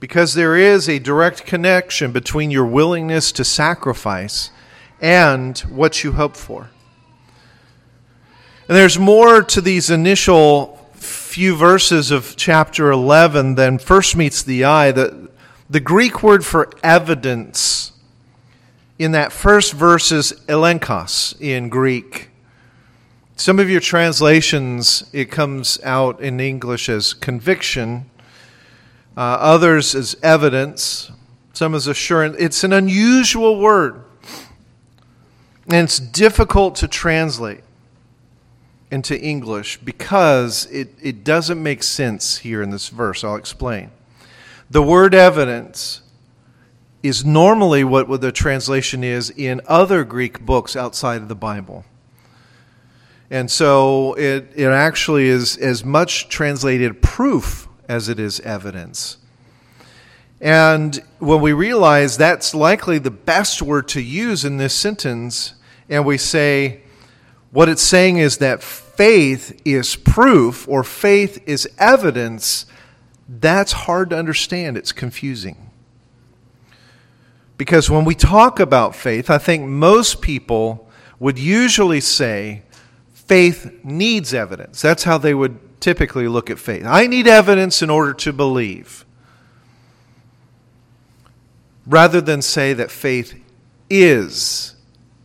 Because 0.00 0.34
there 0.34 0.56
is 0.56 0.88
a 0.88 0.98
direct 0.98 1.44
connection 1.44 2.12
between 2.12 2.50
your 2.50 2.66
willingness 2.66 3.32
to 3.32 3.44
sacrifice 3.44 4.50
and 5.00 5.58
what 5.60 6.04
you 6.04 6.12
hope 6.12 6.36
for. 6.36 6.70
And 8.68 8.76
there's 8.76 8.98
more 8.98 9.42
to 9.42 9.60
these 9.60 9.90
initial 9.90 10.78
few 10.94 11.56
verses 11.56 12.10
of 12.10 12.34
chapter 12.36 12.90
11 12.90 13.54
than 13.54 13.78
first 13.78 14.14
meets 14.16 14.42
the 14.42 14.64
eye. 14.64 14.92
The, 14.92 15.30
the 15.70 15.80
Greek 15.80 16.22
word 16.22 16.44
for 16.44 16.70
evidence 16.82 17.92
in 18.98 19.12
that 19.12 19.32
first 19.32 19.72
verse 19.72 20.10
is 20.10 20.32
elenchos 20.48 21.40
in 21.40 21.68
Greek. 21.68 22.30
Some 23.36 23.60
of 23.60 23.70
your 23.70 23.80
translations, 23.80 25.08
it 25.12 25.30
comes 25.30 25.78
out 25.84 26.20
in 26.20 26.40
English 26.40 26.88
as 26.88 27.14
conviction, 27.14 28.10
Uh, 29.18 29.36
others 29.40 29.96
as 29.96 30.16
evidence, 30.22 31.10
some 31.52 31.74
as 31.74 31.88
assurance. 31.88 32.36
It's 32.38 32.62
an 32.62 32.72
unusual 32.72 33.58
word, 33.58 34.04
and 35.66 35.82
it's 35.82 35.98
difficult 35.98 36.76
to 36.76 36.86
translate 36.86 37.64
into 38.92 39.20
English 39.20 39.78
because 39.78 40.66
it, 40.66 40.90
it 41.02 41.24
doesn't 41.24 41.60
make 41.60 41.82
sense 41.82 42.38
here 42.38 42.62
in 42.62 42.70
this 42.70 42.90
verse. 42.90 43.24
I'll 43.24 43.34
explain. 43.34 43.90
The 44.70 44.82
word 44.82 45.16
evidence 45.16 46.02
is 47.02 47.24
normally 47.24 47.82
what, 47.82 48.06
what 48.06 48.20
the 48.20 48.30
translation 48.30 49.02
is 49.02 49.30
in 49.30 49.60
other 49.66 50.04
Greek 50.04 50.46
books 50.46 50.76
outside 50.76 51.22
of 51.22 51.26
the 51.26 51.34
Bible. 51.34 51.84
And 53.32 53.50
so 53.50 54.14
it, 54.14 54.52
it 54.54 54.68
actually 54.68 55.26
is 55.26 55.56
as 55.56 55.84
much 55.84 56.28
translated 56.28 57.02
proof 57.02 57.67
as 57.88 58.08
it 58.08 58.20
is 58.20 58.40
evidence. 58.40 59.16
And 60.40 61.02
when 61.18 61.40
we 61.40 61.52
realize 61.52 62.16
that's 62.16 62.54
likely 62.54 62.98
the 62.98 63.10
best 63.10 63.60
word 63.60 63.88
to 63.88 64.00
use 64.00 64.44
in 64.44 64.58
this 64.58 64.74
sentence, 64.74 65.54
and 65.88 66.04
we 66.04 66.18
say, 66.18 66.82
what 67.50 67.68
it's 67.68 67.82
saying 67.82 68.18
is 68.18 68.38
that 68.38 68.62
faith 68.62 69.60
is 69.64 69.96
proof 69.96 70.68
or 70.68 70.84
faith 70.84 71.42
is 71.46 71.68
evidence, 71.78 72.66
that's 73.28 73.72
hard 73.72 74.10
to 74.10 74.18
understand. 74.18 74.76
It's 74.76 74.92
confusing. 74.92 75.70
Because 77.56 77.90
when 77.90 78.04
we 78.04 78.14
talk 78.14 78.60
about 78.60 78.94
faith, 78.94 79.28
I 79.30 79.38
think 79.38 79.66
most 79.66 80.22
people 80.22 80.88
would 81.18 81.38
usually 81.38 82.00
say 82.00 82.62
faith 83.12 83.72
needs 83.82 84.32
evidence. 84.32 84.80
That's 84.80 85.02
how 85.02 85.18
they 85.18 85.34
would 85.34 85.58
typically 85.80 86.28
look 86.28 86.50
at 86.50 86.58
faith. 86.58 86.84
I 86.86 87.06
need 87.06 87.26
evidence 87.26 87.82
in 87.82 87.90
order 87.90 88.14
to 88.14 88.32
believe. 88.32 89.04
Rather 91.86 92.20
than 92.20 92.42
say 92.42 92.72
that 92.74 92.90
faith 92.90 93.34
is 93.88 94.76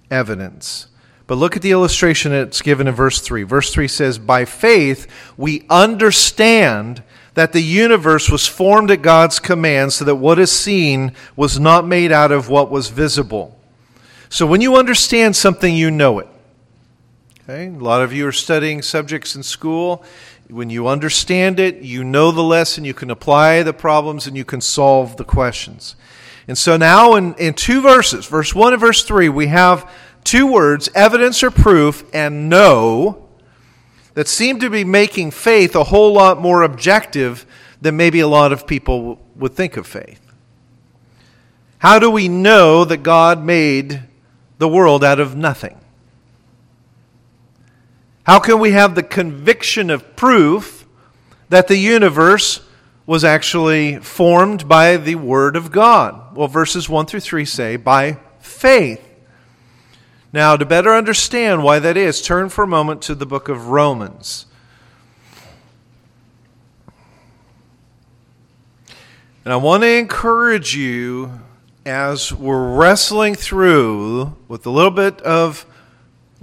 evidence. 0.10 0.88
But 1.28 1.36
look 1.36 1.56
at 1.56 1.62
the 1.62 1.72
illustration 1.72 2.32
that's 2.32 2.62
given 2.62 2.88
in 2.88 2.94
verse 2.94 3.20
3. 3.20 3.44
Verse 3.44 3.74
3 3.74 3.88
says, 3.88 4.18
By 4.18 4.46
faith 4.46 5.08
we 5.38 5.66
understand 5.70 7.04
that 7.34 7.54
the 7.54 7.62
universe 7.62 8.30
was 8.30 8.48
formed 8.48 8.92
at 8.92 9.02
God's 9.02 9.40
command, 9.40 9.94
so 9.94 10.06
that 10.06 10.16
what 10.16 10.38
is 10.38 10.52
seen 10.52 11.14
was 11.36 11.60
not 11.60 11.88
made 11.88 12.12
out 12.12 12.32
of 12.32 12.50
what 12.50 12.70
was 12.70 12.90
visible. 12.90 13.60
So 14.30 14.46
when 14.46 14.62
you 14.62 14.76
understand 14.76 15.36
something, 15.36 15.74
you 15.74 15.90
know 15.90 16.20
it. 16.20 16.28
Okay? 17.44 17.68
A 17.68 17.72
lot 17.72 18.02
of 18.02 18.14
you 18.14 18.28
are 18.28 18.32
studying 18.32 18.82
subjects 18.82 19.36
in 19.36 19.44
school. 19.44 20.04
When 20.54 20.70
you 20.70 20.88
understand 20.88 21.60
it, 21.60 21.82
you 21.82 22.04
know 22.04 22.32
the 22.32 22.44
lesson, 22.44 22.86
you 22.86 22.94
can 22.94 23.10
apply 23.10 23.64
the 23.64 23.74
problems, 23.74 24.28
and 24.28 24.38
you 24.38 24.46
can 24.46 24.62
solve 24.62 25.18
the 25.18 25.24
questions. 25.24 25.96
And 26.48 26.56
so 26.56 26.78
now 26.78 27.16
in, 27.16 27.34
in 27.40 27.56
two 27.56 27.82
verses, 27.82 28.28
verse 28.28 28.54
1 28.54 28.74
and 28.74 28.80
verse 28.80 29.04
3, 29.04 29.30
we 29.30 29.48
have 29.48 29.92
two 30.24 30.46
words, 30.46 30.92
evidence 30.94 31.42
or 31.42 31.50
proof, 31.50 32.06
and 32.14 32.52
know 32.52 33.28
that 34.14 34.28
seem 34.28 34.60
to 34.60 34.70
be 34.70 34.84
making 34.84 35.32
faith 35.32 35.76
a 35.76 35.86
whole 35.86 36.14
lot 36.14 36.40
more 36.40 36.62
objective 36.62 37.48
than 37.82 37.98
maybe 37.98 38.20
a 38.20 38.28
lot 38.28 38.54
of 38.54 38.68
people 38.68 39.20
would 39.36 39.56
think 39.56 39.76
of 39.76 39.88
faith. 39.88 40.22
How 41.80 41.98
do 41.98 42.12
we 42.12 42.28
know 42.28 42.86
that 42.86 42.98
God 42.98 43.44
made 43.44 44.04
the 44.60 44.68
world 44.68 45.04
out 45.04 45.20
of 45.20 45.36
nothing? 45.36 45.83
How 48.24 48.40
can 48.40 48.60
we 48.60 48.72
have 48.72 48.96
the 48.96 49.04
conviction 49.04 49.90
of 49.90 50.16
proof 50.16 50.88
that 51.50 51.68
the 51.68 51.78
universe 51.78 52.62
was 53.06 53.26
actually 53.26 53.98
formed 53.98 54.68
by 54.68 54.96
the 54.96 55.16
Word 55.16 55.58
of 55.58 55.72
God? 55.72 56.36
Well, 56.36 56.48
verses 56.48 56.88
1 56.88 57.06
through 57.06 57.20
3 57.20 57.44
say, 57.44 57.76
by 57.76 58.18
faith. 58.40 59.06
Now, 60.32 60.56
to 60.56 60.66
better 60.66 60.94
understand 60.94 61.64
why 61.64 61.80
that 61.80 61.98
is, 61.98 62.22
turn 62.22 62.48
for 62.48 62.64
a 62.64 62.68
moment 62.68 63.02
to 63.04 63.16
the 63.16 63.26
book 63.26 63.50
of 63.50 63.68
Romans. 63.68 64.46
And 69.44 69.52
I 69.52 69.58
want 69.58 69.84
to 69.84 69.90
encourage 69.90 70.74
you 70.74 71.42
as 71.86 72.32
we're 72.32 72.74
wrestling 72.74 73.36
through 73.36 74.38
with 74.48 74.66
a 74.66 74.70
little 74.70 74.92
bit 74.92 75.20
of 75.22 75.66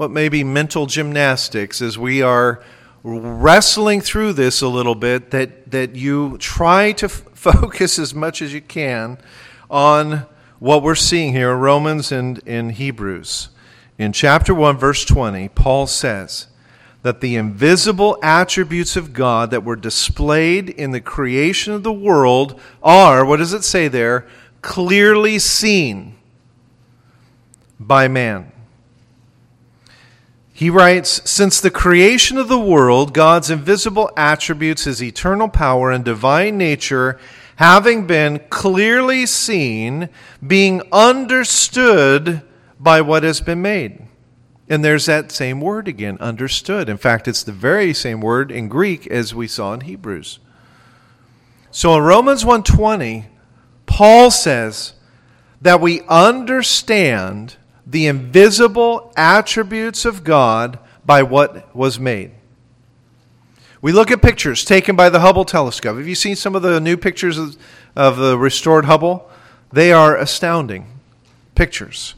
what 0.00 0.10
may 0.10 0.30
be 0.30 0.42
mental 0.42 0.86
gymnastics 0.86 1.82
as 1.82 1.98
we 1.98 2.22
are 2.22 2.64
wrestling 3.02 4.00
through 4.00 4.32
this 4.32 4.62
a 4.62 4.66
little 4.66 4.94
bit 4.94 5.30
that, 5.30 5.70
that 5.70 5.94
you 5.94 6.38
try 6.38 6.90
to 6.90 7.04
f- 7.04 7.22
focus 7.34 7.98
as 7.98 8.14
much 8.14 8.40
as 8.40 8.54
you 8.54 8.62
can 8.62 9.18
on 9.68 10.24
what 10.58 10.82
we're 10.82 10.94
seeing 10.94 11.34
here 11.34 11.54
Romans 11.54 12.10
and 12.10 12.38
in 12.46 12.70
Hebrews. 12.70 13.50
In 13.98 14.14
chapter 14.14 14.54
1, 14.54 14.78
verse 14.78 15.04
20, 15.04 15.50
Paul 15.50 15.86
says 15.86 16.46
that 17.02 17.20
the 17.20 17.36
invisible 17.36 18.18
attributes 18.22 18.96
of 18.96 19.12
God 19.12 19.50
that 19.50 19.64
were 19.64 19.76
displayed 19.76 20.70
in 20.70 20.92
the 20.92 21.02
creation 21.02 21.74
of 21.74 21.82
the 21.82 21.92
world 21.92 22.58
are, 22.82 23.22
what 23.22 23.36
does 23.36 23.52
it 23.52 23.64
say 23.64 23.86
there? 23.86 24.26
Clearly 24.62 25.38
seen 25.38 26.16
by 27.78 28.08
man. 28.08 28.50
He 30.60 30.68
writes 30.68 31.22
Since 31.24 31.58
the 31.58 31.70
creation 31.70 32.36
of 32.36 32.48
the 32.48 32.58
world, 32.58 33.14
God's 33.14 33.48
invisible 33.48 34.10
attributes, 34.14 34.84
his 34.84 35.02
eternal 35.02 35.48
power 35.48 35.90
and 35.90 36.04
divine 36.04 36.58
nature, 36.58 37.18
having 37.56 38.06
been 38.06 38.40
clearly 38.50 39.24
seen, 39.24 40.10
being 40.46 40.82
understood 40.92 42.42
by 42.78 43.00
what 43.00 43.22
has 43.22 43.40
been 43.40 43.62
made. 43.62 44.02
And 44.68 44.84
there's 44.84 45.06
that 45.06 45.32
same 45.32 45.62
word 45.62 45.88
again, 45.88 46.18
understood. 46.20 46.90
In 46.90 46.98
fact, 46.98 47.26
it's 47.26 47.42
the 47.42 47.52
very 47.52 47.94
same 47.94 48.20
word 48.20 48.52
in 48.52 48.68
Greek 48.68 49.06
as 49.06 49.34
we 49.34 49.48
saw 49.48 49.72
in 49.72 49.80
Hebrews. 49.80 50.40
So 51.70 51.96
in 51.96 52.02
Romans 52.02 52.44
1:20, 52.44 53.24
Paul 53.86 54.30
says 54.30 54.92
that 55.62 55.80
we 55.80 56.02
understand 56.06 57.56
the 57.90 58.06
invisible 58.06 59.12
attributes 59.16 60.04
of 60.04 60.22
God 60.22 60.78
by 61.04 61.22
what 61.22 61.74
was 61.74 61.98
made. 61.98 62.30
We 63.82 63.92
look 63.92 64.10
at 64.10 64.22
pictures 64.22 64.64
taken 64.64 64.94
by 64.94 65.08
the 65.08 65.20
Hubble 65.20 65.44
telescope. 65.44 65.96
Have 65.96 66.06
you 66.06 66.14
seen 66.14 66.36
some 66.36 66.54
of 66.54 66.62
the 66.62 66.80
new 66.80 66.96
pictures 66.96 67.38
of, 67.96 68.16
the 68.16 68.38
restored 68.38 68.84
Hubble? 68.84 69.28
They 69.72 69.90
are 69.90 70.16
astounding 70.16 70.86
pictures. 71.54 72.14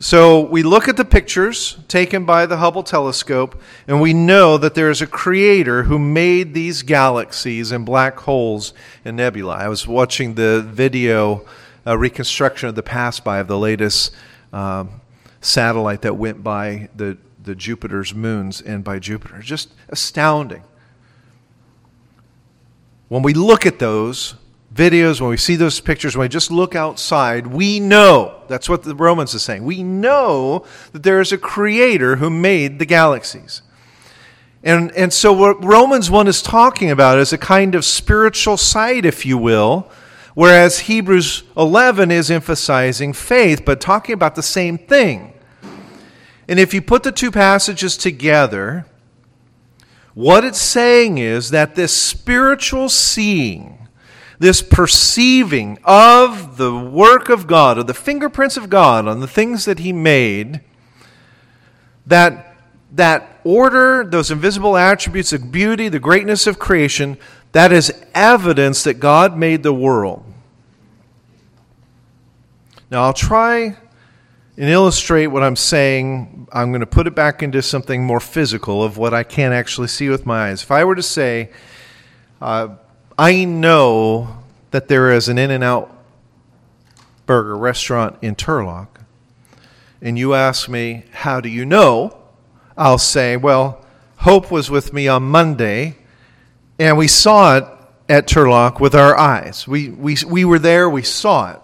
So 0.00 0.40
we 0.40 0.62
look 0.62 0.86
at 0.86 0.96
the 0.96 1.04
pictures 1.04 1.78
taken 1.88 2.24
by 2.24 2.44
the 2.46 2.58
Hubble 2.58 2.82
telescope, 2.82 3.60
and 3.86 4.00
we 4.00 4.12
know 4.12 4.58
that 4.58 4.74
there 4.74 4.90
is 4.90 5.00
a 5.00 5.06
creator 5.06 5.84
who 5.84 5.98
made 5.98 6.54
these 6.54 6.82
galaxies 6.82 7.72
and 7.72 7.86
black 7.86 8.18
holes 8.18 8.74
and 9.04 9.16
nebulae. 9.16 9.56
I 9.56 9.68
was 9.68 9.86
watching 9.88 10.34
the 10.34 10.62
video 10.62 11.46
uh, 11.86 11.96
reconstruction 11.96 12.68
of 12.68 12.74
the 12.74 12.82
pass 12.82 13.18
by 13.18 13.38
of 13.38 13.48
the 13.48 13.58
latest 13.58 14.12
um, 14.52 15.00
satellite 15.40 16.02
that 16.02 16.16
went 16.16 16.42
by 16.42 16.88
the, 16.96 17.16
the 17.42 17.54
Jupiter's 17.54 18.14
moons 18.14 18.60
and 18.60 18.82
by 18.84 18.98
Jupiter. 18.98 19.40
Just 19.40 19.72
astounding. 19.88 20.62
When 23.08 23.22
we 23.22 23.34
look 23.34 23.64
at 23.64 23.78
those, 23.78 24.34
videos, 24.74 25.20
when 25.20 25.30
we 25.30 25.36
see 25.36 25.56
those 25.56 25.80
pictures, 25.80 26.16
when 26.16 26.24
we 26.24 26.28
just 26.28 26.50
look 26.50 26.74
outside, 26.74 27.46
we 27.46 27.80
know 27.80 28.42
that's 28.48 28.68
what 28.68 28.82
the 28.82 28.94
Romans 28.94 29.34
is 29.34 29.42
saying. 29.42 29.64
We 29.64 29.82
know 29.82 30.64
that 30.92 31.02
there 31.02 31.20
is 31.20 31.32
a 31.32 31.38
creator 31.38 32.16
who 32.16 32.30
made 32.30 32.78
the 32.78 32.86
galaxies. 32.86 33.62
And, 34.62 34.90
and 34.92 35.12
so, 35.12 35.32
what 35.32 35.62
Romans 35.64 36.10
1 36.10 36.26
is 36.26 36.42
talking 36.42 36.90
about 36.90 37.18
is 37.18 37.32
a 37.32 37.38
kind 37.38 37.74
of 37.74 37.84
spiritual 37.84 38.56
sight, 38.56 39.04
if 39.04 39.24
you 39.24 39.38
will, 39.38 39.88
whereas 40.38 40.78
Hebrews 40.78 41.42
11 41.56 42.12
is 42.12 42.30
emphasizing 42.30 43.12
faith, 43.12 43.64
but 43.64 43.80
talking 43.80 44.12
about 44.12 44.36
the 44.36 44.42
same 44.42 44.78
thing. 44.78 45.32
And 46.46 46.60
if 46.60 46.72
you 46.72 46.80
put 46.80 47.02
the 47.02 47.10
two 47.10 47.32
passages 47.32 47.96
together, 47.96 48.86
what 50.14 50.44
it's 50.44 50.60
saying 50.60 51.18
is 51.18 51.50
that 51.50 51.74
this 51.74 51.92
spiritual 51.92 52.88
seeing, 52.88 53.88
this 54.38 54.62
perceiving 54.62 55.76
of 55.82 56.56
the 56.56 56.72
work 56.72 57.28
of 57.28 57.48
God, 57.48 57.76
of 57.76 57.88
the 57.88 57.92
fingerprints 57.92 58.56
of 58.56 58.70
God 58.70 59.08
on 59.08 59.18
the 59.18 59.26
things 59.26 59.64
that 59.64 59.80
He 59.80 59.92
made, 59.92 60.60
that, 62.06 62.54
that 62.92 63.40
order, 63.42 64.04
those 64.04 64.30
invisible 64.30 64.76
attributes, 64.76 65.32
of 65.32 65.50
beauty, 65.50 65.88
the 65.88 65.98
greatness 65.98 66.46
of 66.46 66.60
creation, 66.60 67.18
that 67.50 67.72
is 67.72 67.92
evidence 68.14 68.84
that 68.84 69.00
God 69.00 69.36
made 69.36 69.64
the 69.64 69.74
world. 69.74 70.26
Now, 72.90 73.02
I'll 73.04 73.12
try 73.12 73.76
and 74.56 74.68
illustrate 74.70 75.26
what 75.26 75.42
I'm 75.42 75.56
saying. 75.56 76.48
I'm 76.52 76.70
going 76.70 76.80
to 76.80 76.86
put 76.86 77.06
it 77.06 77.14
back 77.14 77.42
into 77.42 77.60
something 77.62 78.02
more 78.02 78.20
physical 78.20 78.82
of 78.82 78.96
what 78.96 79.12
I 79.12 79.22
can't 79.22 79.52
actually 79.52 79.88
see 79.88 80.08
with 80.08 80.24
my 80.24 80.48
eyes. 80.48 80.62
If 80.62 80.70
I 80.70 80.84
were 80.84 80.94
to 80.94 81.02
say, 81.02 81.50
uh, 82.40 82.68
I 83.18 83.44
know 83.44 84.38
that 84.70 84.88
there 84.88 85.12
is 85.12 85.28
an 85.28 85.38
In 85.38 85.50
N 85.50 85.62
Out 85.62 85.94
burger 87.26 87.56
restaurant 87.58 88.16
in 88.22 88.34
Turlock, 88.34 88.88
and 90.00 90.18
you 90.18 90.32
ask 90.34 90.68
me, 90.68 91.04
How 91.12 91.40
do 91.40 91.48
you 91.48 91.66
know? 91.66 92.16
I'll 92.76 92.98
say, 92.98 93.36
Well, 93.36 93.84
Hope 94.16 94.50
was 94.50 94.70
with 94.70 94.92
me 94.92 95.08
on 95.08 95.24
Monday, 95.24 95.96
and 96.78 96.96
we 96.96 97.06
saw 97.06 97.58
it 97.58 97.64
at 98.08 98.26
Turlock 98.26 98.80
with 98.80 98.94
our 98.94 99.16
eyes. 99.16 99.68
We, 99.68 99.90
we, 99.90 100.16
we 100.26 100.44
were 100.44 100.58
there, 100.58 100.88
we 100.88 101.02
saw 101.02 101.52
it. 101.52 101.60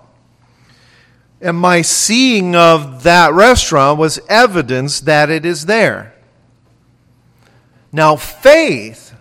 And 1.40 1.57
my 1.57 1.83
seeing 1.83 2.55
of 2.55 3.03
that 3.03 3.33
restaurant 3.33 3.99
was 3.99 4.20
evidence 4.29 5.01
that 5.01 5.31
it 5.31 5.44
is 5.44 5.66
there. 5.66 6.14
Now, 7.92 8.16
faith, 8.16 9.14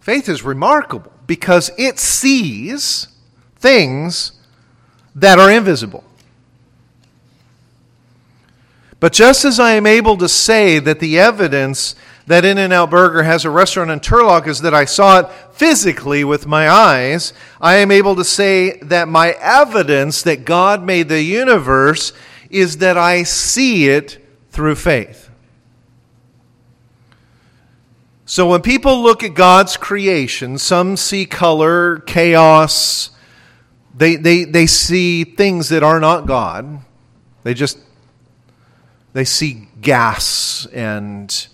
faith 0.00 0.28
is 0.28 0.42
remarkable 0.42 1.12
because 1.26 1.70
it 1.76 1.98
sees 1.98 3.08
things 3.56 4.32
that 5.14 5.38
are 5.38 5.50
invisible. 5.50 6.04
But 9.00 9.12
just 9.14 9.44
as 9.44 9.58
I 9.58 9.72
am 9.72 9.86
able 9.86 10.16
to 10.18 10.28
say 10.28 10.78
that 10.78 11.00
the 11.00 11.18
evidence 11.18 11.94
that 12.26 12.44
In 12.44 12.58
N 12.58 12.72
Out 12.72 12.90
Burger 12.90 13.22
has 13.22 13.44
a 13.44 13.50
restaurant 13.50 13.90
in 13.90 14.00
Turlock 14.00 14.46
is 14.46 14.60
that 14.60 14.74
I 14.74 14.84
saw 14.84 15.20
it 15.20 15.30
physically 15.52 16.24
with 16.24 16.46
my 16.46 16.68
eyes, 16.68 17.32
I 17.60 17.76
am 17.76 17.90
able 17.90 18.16
to 18.16 18.24
say 18.24 18.78
that 18.80 19.08
my 19.08 19.32
evidence 19.40 20.22
that 20.22 20.44
God 20.44 20.84
made 20.84 21.08
the 21.08 21.22
universe 21.22 22.12
is 22.50 22.78
that 22.78 22.96
I 22.96 23.22
see 23.22 23.88
it 23.88 24.24
through 24.50 24.76
faith. 24.76 25.30
So 28.26 28.48
when 28.48 28.62
people 28.62 29.02
look 29.02 29.24
at 29.24 29.34
God's 29.34 29.76
creation, 29.76 30.56
some 30.58 30.96
see 30.96 31.26
color, 31.26 31.98
chaos, 31.98 33.10
they, 33.92 34.14
they, 34.14 34.44
they 34.44 34.66
see 34.66 35.24
things 35.24 35.68
that 35.70 35.82
are 35.82 35.98
not 35.98 36.26
God. 36.26 36.80
They 37.42 37.54
just 37.54 37.78
they 39.12 39.24
see 39.24 39.68
gas 39.80 40.66
and 40.72 41.48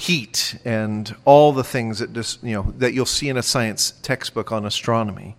heat 0.00 0.58
and 0.64 1.14
all 1.24 1.52
the 1.52 1.64
things 1.64 1.98
that 1.98 2.12
just, 2.12 2.42
you 2.42 2.54
know 2.54 2.74
that 2.78 2.92
you'll 2.92 3.06
see 3.06 3.28
in 3.28 3.36
a 3.36 3.42
science 3.42 3.92
textbook 4.02 4.50
on 4.50 4.64
astronomy. 4.64 5.36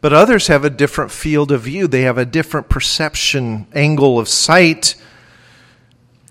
But 0.00 0.12
others 0.12 0.48
have 0.48 0.64
a 0.64 0.70
different 0.70 1.10
field 1.10 1.50
of 1.50 1.62
view. 1.62 1.86
They 1.86 2.02
have 2.02 2.18
a 2.18 2.24
different 2.24 2.68
perception 2.68 3.66
angle 3.74 4.18
of 4.18 4.28
sight 4.28 4.94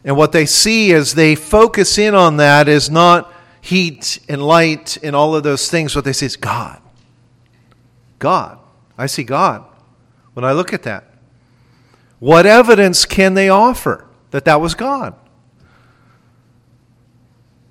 and 0.05 0.15
what 0.15 0.31
they 0.31 0.45
see 0.45 0.93
as 0.93 1.15
they 1.15 1.34
focus 1.34 1.97
in 1.97 2.13
on 2.13 2.38
that 2.38 2.67
is 2.69 2.91
not 2.91 3.34
heat 3.60 4.19
and 4.29 4.41
light 4.41 4.97
and 5.01 5.15
all 5.15 5.36
of 5.36 5.41
those 5.41 5.69
things. 5.69 5.95
What 5.95 6.05
they 6.05 6.13
see 6.13 6.27
is 6.27 6.38
God. 6.38 6.79
God. 8.19 8.60
I 8.99 9.08
see 9.08 9.23
God 9.23 9.65
when 10.36 10.45
I 10.45 10.51
look 10.51 10.71
at 10.71 10.84
that. 10.84 11.12
What 12.19 12.45
evidence 12.45 13.05
can 13.05 13.34
they 13.34 13.49
offer 13.49 14.05
that 14.29 14.45
that 14.45 14.62
was 14.62 14.75
God? 14.75 15.15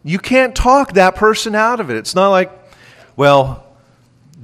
You 0.05 0.19
can't 0.19 0.55
talk 0.55 0.93
that 0.93 1.17
person 1.17 1.55
out 1.55 1.81
of 1.81 1.90
it. 1.90 1.97
It's 1.97 2.14
not 2.14 2.29
like, 2.29 2.53
well, 3.17 3.64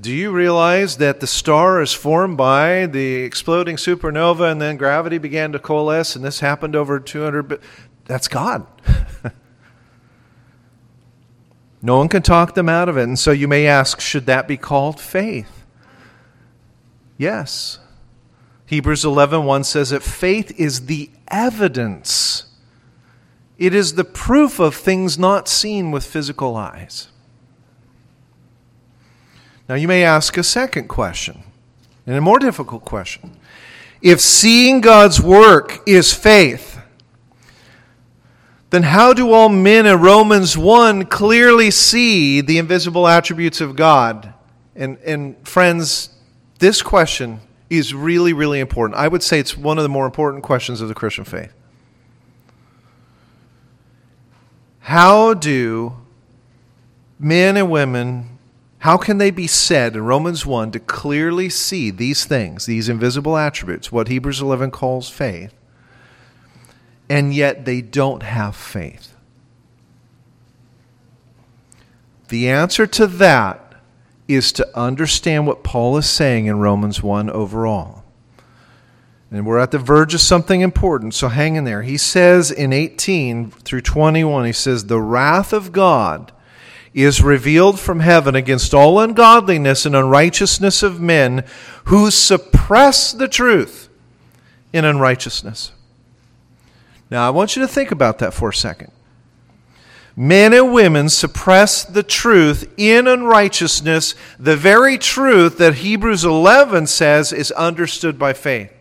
do 0.01 0.11
you 0.11 0.33
realize 0.33 0.97
that 0.97 1.21
the 1.21 1.27
star 1.27 1.83
is 1.83 1.93
formed 1.93 2.39
by 2.39 2.87
the 2.87 3.17
exploding 3.17 3.77
supernova 3.77 4.51
and 4.51 4.61
then 4.61 4.79
gravity 4.79 5.19
began 5.19 5.53
to 5.53 5.59
coalesce 5.59 6.17
and 6.17 6.25
this 6.25 6.41
happened 6.41 6.75
over 6.75 6.99
200 6.99 7.61
that's 8.11 8.27
God. 8.27 8.67
no 11.83 11.99
one 11.99 12.09
can 12.09 12.23
talk 12.23 12.55
them 12.55 12.69
out 12.69 12.89
of 12.89 12.97
it. 12.97 13.05
And 13.05 13.17
so 13.17 13.31
you 13.31 13.47
may 13.47 13.69
ask, 13.69 14.01
should 14.01 14.27
that 14.27 14.49
be 14.49 14.57
called 14.57 14.99
faith? 14.99 15.65
Yes. 17.17 17.79
Hebrews 18.67 19.05
11:1 19.05 19.45
1 19.45 19.65
says 19.65 19.91
that 19.91 20.03
faith 20.03 20.59
is 20.59 20.87
the 20.87 21.11
evidence. 21.29 22.47
It 23.61 23.75
is 23.75 23.93
the 23.93 24.05
proof 24.05 24.59
of 24.59 24.75
things 24.75 25.19
not 25.19 25.47
seen 25.47 25.91
with 25.91 26.03
physical 26.03 26.57
eyes. 26.57 27.09
Now, 29.69 29.75
you 29.75 29.87
may 29.87 30.03
ask 30.03 30.39
a 30.39 30.43
second 30.43 30.89
question, 30.89 31.43
and 32.07 32.17
a 32.17 32.23
more 32.23 32.39
difficult 32.39 32.87
question. 32.87 33.37
If 34.01 34.19
seeing 34.19 34.81
God's 34.81 35.21
work 35.21 35.87
is 35.87 36.11
faith, 36.15 36.81
then 38.71 38.85
how 38.85 39.13
do 39.13 39.31
all 39.31 39.51
men 39.51 39.85
in 39.85 40.01
Romans 40.01 40.57
1 40.57 41.05
clearly 41.07 41.71
see 41.71 42.41
the 42.41 42.57
invisible 42.57 43.07
attributes 43.07 43.61
of 43.61 43.77
God? 43.77 44.33
And, 44.75 44.97
and 45.05 45.37
friends, 45.47 46.09
this 46.61 46.81
question 46.81 47.41
is 47.69 47.93
really, 47.93 48.33
really 48.33 48.59
important. 48.59 48.99
I 48.99 49.07
would 49.07 49.23
say 49.23 49.39
it's 49.39 49.55
one 49.55 49.77
of 49.77 49.83
the 49.83 49.91
more 49.91 50.07
important 50.07 50.45
questions 50.45 50.81
of 50.81 50.89
the 50.89 50.95
Christian 50.95 51.27
faith. 51.27 51.53
How 54.91 55.35
do 55.35 55.99
men 57.17 57.57
and 57.57 57.71
women 57.71 58.39
how 58.81 58.97
can 58.97 59.19
they 59.19 59.31
be 59.31 59.47
said 59.47 59.95
in 59.95 60.03
Romans 60.03 60.45
1 60.45 60.73
to 60.73 60.81
clearly 60.81 61.49
see 61.49 61.91
these 61.91 62.25
things, 62.25 62.67
these 62.67 62.89
invisible 62.89 63.37
attributes, 63.37 63.93
what 63.93 64.09
Hebrews 64.09 64.41
11 64.41 64.73
calls 64.73 65.09
faith, 65.09 65.55
and 67.09 67.33
yet 67.33 67.67
they 67.67 67.83
don't 67.83 68.25
have 68.25 68.57
faith? 68.57 69.15
The 72.29 72.49
answer 72.49 72.89
to 72.89 73.07
that 73.07 73.75
is 74.27 74.51
to 74.53 74.77
understand 74.77 75.47
what 75.47 75.63
Paul 75.63 75.99
is 75.99 76.11
saying 76.11 76.47
in 76.47 76.59
Romans 76.59 77.01
1 77.01 77.31
overall. 77.31 78.00
And 79.31 79.47
we're 79.47 79.59
at 79.59 79.71
the 79.71 79.79
verge 79.79 80.13
of 80.13 80.21
something 80.21 80.61
important, 80.61 81.15
so 81.15 81.29
hang 81.29 81.55
in 81.55 81.65
there. 81.65 81.83
He 81.83 81.97
says 81.97 82.51
in 82.51 82.73
18 82.73 83.53
through 83.53 83.83
21, 83.83 84.45
he 84.45 84.53
says, 84.53 84.87
The 84.87 85.01
wrath 85.01 85.53
of 85.53 85.71
God 85.71 86.33
is 86.93 87.23
revealed 87.23 87.79
from 87.79 88.01
heaven 88.01 88.35
against 88.35 88.75
all 88.75 88.99
ungodliness 88.99 89.87
and 89.87 89.95
unrighteousness 89.95 90.83
of 90.83 91.01
men 91.01 91.45
who 91.85 92.11
suppress 92.11 93.13
the 93.13 93.29
truth 93.29 93.89
in 94.73 94.85
unrighteousness. 94.85 95.71
Now, 97.09 97.27
I 97.27 97.31
want 97.31 97.55
you 97.55 97.63
to 97.63 97.69
think 97.69 97.93
about 97.93 98.19
that 98.19 98.35
for 98.35 98.49
a 98.49 98.55
second. 98.55 98.91
Men 100.17 100.53
and 100.53 100.73
women 100.73 101.09
suppress 101.09 101.85
the 101.85 102.03
truth 102.03 102.73
in 102.77 103.07
unrighteousness, 103.07 104.17
the 104.41 104.57
very 104.57 104.99
truth 104.99 105.59
that 105.59 105.77
Hebrews 105.77 106.25
11 106.25 106.89
says 106.89 107.33
is 107.33 107.53
understood 107.53 108.19
by 108.19 108.33
faith. 108.33 108.73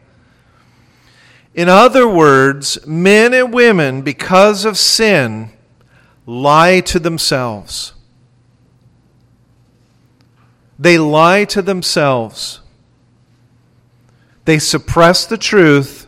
In 1.53 1.67
other 1.67 2.07
words, 2.07 2.85
men 2.85 3.33
and 3.33 3.53
women, 3.53 4.01
because 4.01 4.65
of 4.65 4.77
sin, 4.77 5.51
lie 6.25 6.79
to 6.81 6.99
themselves. 6.99 7.93
They 10.77 10.97
lie 10.97 11.43
to 11.45 11.62
themselves. 11.62 12.62
They 14.45 14.59
suppress 14.59 15.25
the 15.25 15.38
truth. 15.38 16.07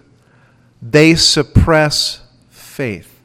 They 0.82 1.16
suppress 1.16 2.22
faith. 2.50 3.20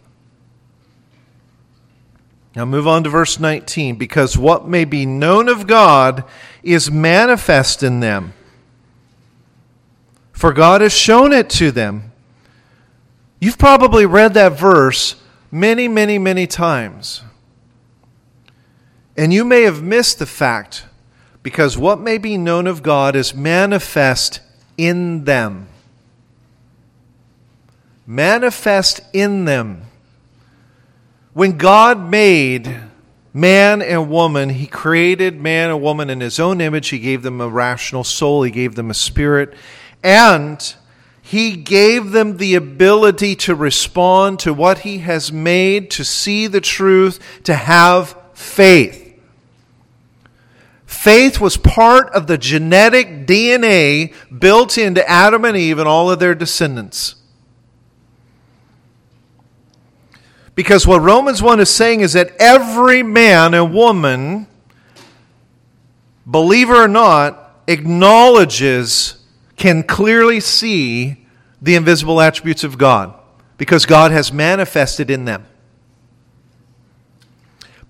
Now 2.57 2.65
move 2.65 2.89
on 2.89 3.05
to 3.05 3.11
verse 3.11 3.39
19. 3.39 3.97
Because 3.97 4.37
what 4.37 4.67
may 4.67 4.85
be 4.85 5.07
known 5.07 5.49
of 5.49 5.67
God 5.67 6.25
is 6.63 6.91
manifest 6.91 7.83
in 7.83 8.01
them. 8.01 8.33
For 10.37 10.53
God 10.53 10.83
has 10.83 10.93
shown 10.93 11.33
it 11.33 11.49
to 11.51 11.71
them. 11.71 12.13
You've 13.41 13.57
probably 13.57 14.05
read 14.05 14.35
that 14.35 14.53
verse 14.53 15.17
many, 15.51 15.89
many, 15.89 16.19
many 16.19 16.47
times. 16.47 17.23
And 19.17 19.33
you 19.33 19.47
may 19.47 19.63
have 19.63 19.83
missed 19.83 20.19
the 20.19 20.27
fact 20.27 20.85
because 21.43 21.79
what 21.79 22.01
may 22.01 22.19
be 22.19 22.37
known 22.37 22.67
of 22.67 22.83
God 22.83 23.17
is 23.17 23.35
manifest 23.35 24.41
in 24.77 25.25
them. 25.25 25.69
Manifest 28.07 29.01
in 29.15 29.47
them. 29.47 29.85
When 31.33 31.57
God 31.57 32.11
made 32.11 32.79
man 33.33 33.81
and 33.81 34.11
woman, 34.11 34.51
he 34.51 34.67
created 34.67 35.41
man 35.41 35.71
and 35.71 35.81
woman 35.81 36.11
in 36.11 36.21
his 36.21 36.39
own 36.39 36.61
image. 36.61 36.91
He 36.91 36.99
gave 36.99 37.23
them 37.23 37.41
a 37.41 37.49
rational 37.49 38.05
soul, 38.05 38.43
he 38.43 38.51
gave 38.51 38.75
them 38.75 38.91
a 38.91 38.95
spirit, 38.95 39.55
and 40.07 40.77
he 41.21 41.57
gave 41.57 42.13
them 42.13 42.37
the 42.37 42.55
ability 42.55 43.35
to 43.35 43.57
respond 43.57 44.39
to 44.39 44.55
what 44.55 44.79
he 44.79 44.99
has 44.99 45.33
made, 45.33 45.91
to 45.91 46.05
see 46.05 46.47
the 46.47 46.61
truth, 46.61 47.19
to 47.43 47.55
have 47.55 48.17
faith. 48.33 49.03
Faith 50.87 51.41
was 51.41 51.57
part 51.57 52.09
of 52.11 52.29
the 52.29 52.39
genetic 52.39 53.27
DNA 53.27 54.15
built 54.39 54.79
into 54.79 55.07
Adam 55.11 55.45
and 55.45 55.57
Eve 55.57 55.81
and 55.81 55.89
all 55.89 56.09
of 56.09 56.21
their 56.21 56.37
descendants. 56.37 57.17
Because 60.55 60.87
what 60.87 61.03
Romans 61.03 61.43
1 61.43 61.59
is 61.59 61.69
saying 61.69 62.01
is 62.01 62.13
that 62.13 62.31
every 62.39 63.03
man 63.03 63.53
and 63.53 63.75
woman, 63.75 64.47
believer 66.25 66.85
or 66.85 66.89
not, 66.89 67.61
acknowledges, 67.67 69.16
can 69.57 69.83
clearly 69.83 70.41
see 70.41 71.27
the 71.61 71.75
invisible 71.75 72.21
attributes 72.21 72.65
of 72.65 72.79
God 72.79 73.15
because 73.57 73.87
God 73.87 74.13
has 74.13 74.33
manifested 74.33 75.11
in 75.11 75.25
them. 75.25 75.47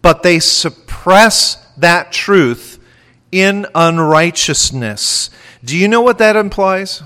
But 0.02 0.22
they 0.22 0.38
suppress 0.38 1.56
that 1.76 2.12
truth 2.12 2.78
in 3.32 3.66
unrighteousness. 3.74 5.30
Do 5.64 5.76
you 5.76 5.88
know 5.88 6.00
what 6.00 6.18
that 6.18 6.36
implies? 6.36 7.02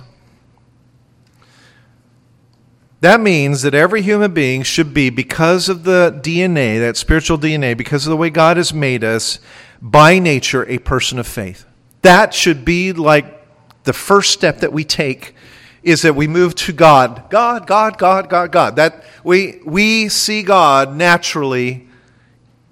That 3.01 3.20
means 3.20 3.62
that 3.62 3.75
every 3.75 4.03
human 4.03 4.35
being 4.35 4.62
should 4.62 4.92
be, 4.92 5.09
because 5.09 5.70
of 5.70 5.85
the 5.85 6.20
DNA, 6.23 6.79
that 6.81 6.99
spiritual 6.99 7.38
DNA, 7.38 7.75
because 7.75 8.07
of 8.07 8.11
the 8.11 8.16
way 8.16 8.29
God 8.29 8.59
has 8.59 8.75
made 8.75 9.03
us, 9.03 9.38
by 9.81 10.18
nature, 10.18 10.68
a 10.68 10.77
person 10.79 11.18
of 11.18 11.27
faith. 11.27 11.64
That 12.03 12.35
should 12.35 12.62
be 12.66 12.92
like 12.92 13.39
the 13.85 13.93
first 13.93 14.33
step 14.33 14.61
that 14.61 14.73
we 14.73 14.85
take 14.85 15.35
is 15.83 16.03
that 16.03 16.14
we 16.14 16.27
move 16.27 16.55
to 16.55 16.73
God. 16.73 17.31
God, 17.31 17.66
God, 17.66 17.97
God, 17.97 18.29
God, 18.29 18.53
God. 18.53 18.77
That 18.77 19.03
we, 19.25 19.61
we 19.64 20.09
see 20.09 20.43
God 20.43 20.95
naturally 20.95 21.87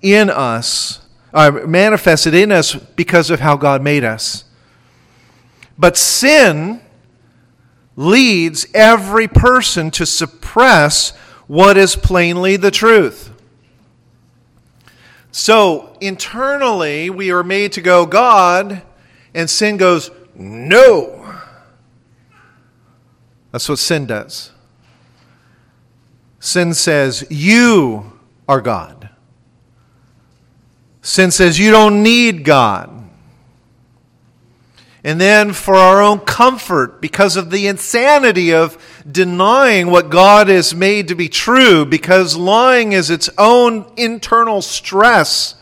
in 0.02 0.30
us, 0.30 1.00
uh, 1.32 1.50
manifested 1.66 2.34
in 2.34 2.52
us 2.52 2.74
because 2.74 3.30
of 3.30 3.40
how 3.40 3.56
God 3.56 3.82
made 3.82 4.04
us. 4.04 4.44
But 5.78 5.96
sin 5.96 6.82
leads 7.96 8.66
every 8.74 9.26
person 9.26 9.90
to 9.92 10.06
suppress 10.06 11.10
what 11.46 11.76
is 11.76 11.96
plainly 11.96 12.56
the 12.56 12.70
truth. 12.70 13.32
So, 15.30 15.96
internally, 16.00 17.10
we 17.10 17.30
are 17.30 17.44
made 17.44 17.72
to 17.72 17.80
go, 17.80 18.06
God, 18.06 18.82
and 19.34 19.48
sin 19.48 19.76
goes, 19.76 20.10
no. 20.38 21.14
That's 23.50 23.68
what 23.68 23.78
sin 23.78 24.06
does. 24.06 24.52
Sin 26.40 26.74
says, 26.74 27.26
You 27.28 28.12
are 28.48 28.60
God. 28.60 29.10
Sin 31.02 31.30
says, 31.30 31.58
You 31.58 31.70
don't 31.70 32.02
need 32.02 32.44
God. 32.44 32.98
And 35.04 35.20
then 35.20 35.52
for 35.52 35.74
our 35.74 36.02
own 36.02 36.18
comfort, 36.20 37.00
because 37.00 37.36
of 37.36 37.50
the 37.50 37.66
insanity 37.66 38.52
of 38.52 38.76
denying 39.10 39.90
what 39.90 40.10
God 40.10 40.48
has 40.48 40.74
made 40.74 41.08
to 41.08 41.14
be 41.14 41.28
true, 41.28 41.86
because 41.86 42.36
lying 42.36 42.92
is 42.92 43.08
its 43.08 43.30
own 43.38 43.90
internal 43.96 44.60
stress, 44.60 45.54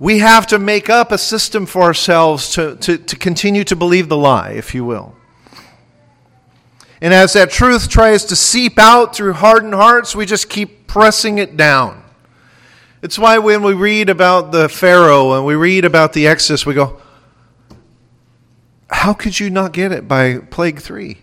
we 0.00 0.20
have 0.20 0.46
to 0.46 0.58
make 0.58 0.88
up 0.88 1.12
a 1.12 1.18
system 1.18 1.66
for 1.66 1.82
ourselves 1.82 2.54
to, 2.54 2.74
to, 2.76 2.96
to 2.96 3.16
continue 3.16 3.62
to 3.64 3.76
believe 3.76 4.08
the 4.08 4.16
lie, 4.16 4.50
if 4.52 4.74
you 4.74 4.82
will. 4.82 5.14
And 7.02 7.12
as 7.12 7.34
that 7.34 7.50
truth 7.50 7.88
tries 7.88 8.24
to 8.26 8.36
seep 8.36 8.78
out 8.78 9.14
through 9.14 9.34
hardened 9.34 9.74
hearts, 9.74 10.16
we 10.16 10.24
just 10.24 10.48
keep 10.48 10.86
pressing 10.86 11.36
it 11.36 11.56
down. 11.56 12.02
It's 13.02 13.18
why 13.18 13.38
when 13.38 13.62
we 13.62 13.74
read 13.74 14.08
about 14.08 14.52
the 14.52 14.70
Pharaoh 14.70 15.34
and 15.34 15.44
we 15.44 15.54
read 15.54 15.84
about 15.84 16.14
the 16.14 16.26
Exodus, 16.26 16.64
we 16.64 16.74
go, 16.74 17.00
how 18.88 19.12
could 19.12 19.38
you 19.38 19.50
not 19.50 19.72
get 19.72 19.92
it 19.92 20.08
by 20.08 20.38
plague 20.38 20.80
three? 20.80 21.18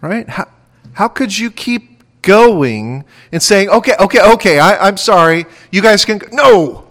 Right? 0.00 0.28
How, 0.28 0.48
how 0.94 1.08
could 1.08 1.36
you 1.36 1.50
keep 1.50 2.02
going 2.22 3.04
and 3.32 3.42
saying, 3.42 3.68
okay, 3.68 3.94
okay, 4.00 4.32
okay, 4.32 4.58
I, 4.58 4.88
I'm 4.88 4.96
sorry, 4.96 5.44
you 5.70 5.82
guys 5.82 6.06
can. 6.06 6.22
No! 6.32 6.85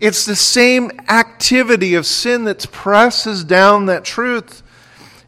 It's 0.00 0.24
the 0.24 0.36
same 0.36 0.90
activity 1.08 1.94
of 1.94 2.06
sin 2.06 2.44
that 2.44 2.70
presses 2.72 3.44
down 3.44 3.86
that 3.86 4.02
truth 4.02 4.62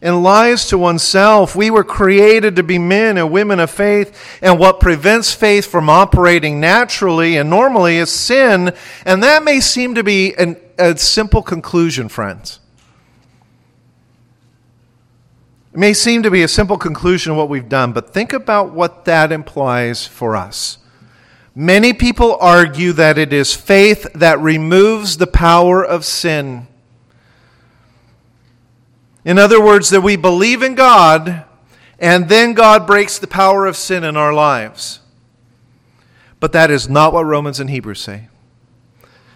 and 0.00 0.22
lies 0.22 0.66
to 0.68 0.78
oneself. 0.78 1.54
We 1.54 1.70
were 1.70 1.85
created 1.85 2.56
to 2.56 2.62
be 2.62 2.78
men 2.78 3.18
and 3.18 3.30
women 3.30 3.61
of 3.61 3.70
faith, 3.70 4.38
and 4.42 4.58
what 4.58 4.80
prevents 4.80 5.32
faith 5.32 5.66
from 5.66 5.88
operating 5.88 6.58
naturally 6.58 7.37
and 7.37 7.48
normally 7.48 7.98
is 7.98 8.11
sin. 8.11 8.72
And 9.06 9.22
that 9.22 9.44
may 9.44 9.61
seem 9.61 9.94
to 9.94 10.02
be 10.02 10.35
an, 10.35 10.56
a 10.78 10.96
simple 10.96 11.42
conclusion, 11.42 12.08
friends. 12.08 12.58
It 15.72 15.78
may 15.78 15.94
seem 15.94 16.22
to 16.24 16.30
be 16.30 16.42
a 16.42 16.48
simple 16.48 16.76
conclusion 16.76 17.32
of 17.32 17.38
what 17.38 17.48
we've 17.48 17.68
done, 17.68 17.92
but 17.92 18.12
think 18.12 18.32
about 18.32 18.72
what 18.72 19.04
that 19.04 19.32
implies 19.32 20.06
for 20.06 20.35
us. 20.35 20.78
Many 21.54 21.92
people 21.92 22.36
argue 22.40 22.92
that 22.92 23.18
it 23.18 23.32
is 23.32 23.54
faith 23.54 24.06
that 24.14 24.38
removes 24.40 25.18
the 25.18 25.26
power 25.26 25.84
of 25.84 26.04
sin. 26.04 26.66
In 29.24 29.38
other 29.38 29.62
words, 29.62 29.90
that 29.90 30.00
we 30.00 30.16
believe 30.16 30.62
in 30.62 30.74
God 30.74 31.44
and 32.02 32.28
then 32.28 32.52
God 32.54 32.84
breaks 32.84 33.20
the 33.20 33.28
power 33.28 33.64
of 33.64 33.76
sin 33.76 34.02
in 34.02 34.16
our 34.16 34.34
lives. 34.34 34.98
But 36.40 36.50
that 36.50 36.68
is 36.68 36.88
not 36.88 37.12
what 37.12 37.24
Romans 37.24 37.60
and 37.60 37.70
Hebrews 37.70 38.00
say. 38.00 38.26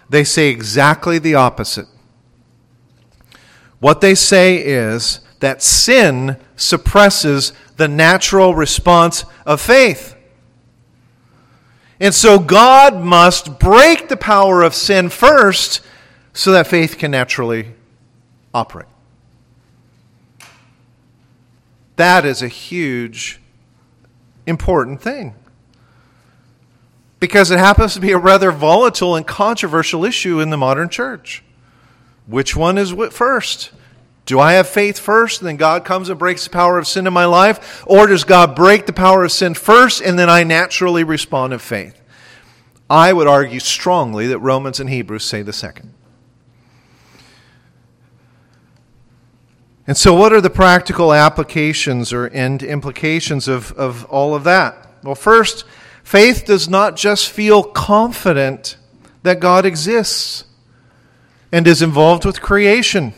They 0.09 0.25
say 0.25 0.49
exactly 0.49 1.17
the 1.17 1.35
opposite. 1.35 1.87
What 3.79 4.01
they 4.01 4.15
say 4.15 4.57
is 4.57 5.21
that 5.39 5.63
sin 5.63 6.35
suppresses 6.57 7.53
the 7.77 7.87
natural 7.87 8.53
response 8.53 9.23
of 9.45 9.61
faith. 9.61 10.16
And 11.99 12.13
so 12.13 12.37
God 12.37 13.01
must 13.01 13.59
break 13.59 14.07
the 14.07 14.17
power 14.17 14.61
of 14.61 14.75
sin 14.75 15.09
first 15.09 15.81
so 16.33 16.51
that 16.51 16.67
faith 16.67 16.97
can 16.97 17.11
naturally 17.11 17.73
operate. 18.53 18.87
That 21.95 22.25
is 22.25 22.43
a 22.43 22.47
huge, 22.47 23.41
important 24.45 25.01
thing. 25.01 25.33
Because 27.19 27.49
it 27.49 27.57
happens 27.57 27.95
to 27.95 27.99
be 27.99 28.11
a 28.11 28.17
rather 28.19 28.51
volatile 28.51 29.15
and 29.15 29.25
controversial 29.25 30.05
issue 30.05 30.39
in 30.39 30.51
the 30.51 30.57
modern 30.57 30.89
church. 30.89 31.43
Which 32.27 32.55
one 32.55 32.77
is 32.77 32.93
first? 33.11 33.71
Do 34.27 34.41
I 34.41 34.53
have 34.53 34.67
faith 34.67 34.99
first, 34.99 35.39
and 35.39 35.47
then 35.47 35.55
God 35.55 35.85
comes 35.85 36.09
and 36.09 36.19
breaks 36.19 36.43
the 36.43 36.49
power 36.49 36.77
of 36.77 36.85
sin 36.85 37.07
in 37.07 37.13
my 37.13 37.23
life? 37.23 37.81
Or 37.87 38.07
does 38.07 38.25
God 38.25 38.57
break 38.57 38.85
the 38.85 38.91
power 38.91 39.23
of 39.23 39.31
sin 39.31 39.53
first, 39.53 40.01
and 40.01 40.19
then 40.19 40.29
I 40.29 40.43
naturally 40.43 41.05
respond 41.05 41.53
in 41.53 41.59
faith? 41.59 41.99
I 42.89 43.13
would 43.13 43.25
argue 43.25 43.61
strongly 43.61 44.27
that 44.27 44.39
Romans 44.39 44.81
and 44.81 44.89
Hebrews 44.89 45.23
say 45.23 45.43
the 45.43 45.53
second. 45.53 45.93
And 49.87 49.95
so, 49.95 50.13
what 50.13 50.33
are 50.33 50.41
the 50.41 50.49
practical 50.49 51.13
applications 51.13 52.11
or 52.11 52.25
and 52.25 52.61
implications 52.61 53.47
of, 53.47 53.71
of 53.73 54.03
all 54.05 54.35
of 54.35 54.43
that? 54.43 54.89
Well, 55.03 55.15
first, 55.15 55.63
faith 56.03 56.43
does 56.45 56.67
not 56.67 56.97
just 56.97 57.29
feel 57.29 57.63
confident 57.63 58.75
that 59.23 59.39
God 59.39 59.65
exists 59.65 60.43
and 61.49 61.65
is 61.65 61.81
involved 61.81 62.25
with 62.25 62.41
creation. 62.41 63.13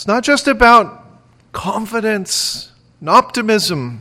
It's 0.00 0.06
not 0.06 0.24
just 0.24 0.48
about 0.48 1.04
confidence 1.52 2.72
and 3.00 3.10
optimism. 3.10 4.00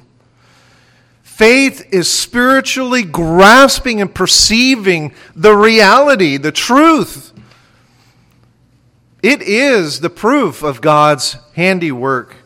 Faith 1.23 1.85
is 1.91 2.09
spiritually 2.09 3.03
grasping 3.03 3.99
and 3.99 4.15
perceiving 4.15 5.13
the 5.35 5.57
reality, 5.57 6.37
the 6.37 6.53
truth. 6.53 7.33
It 9.21 9.41
is 9.41 9.99
the 9.99 10.09
proof 10.09 10.63
of 10.63 10.79
God's 10.79 11.35
handiwork. 11.55 12.37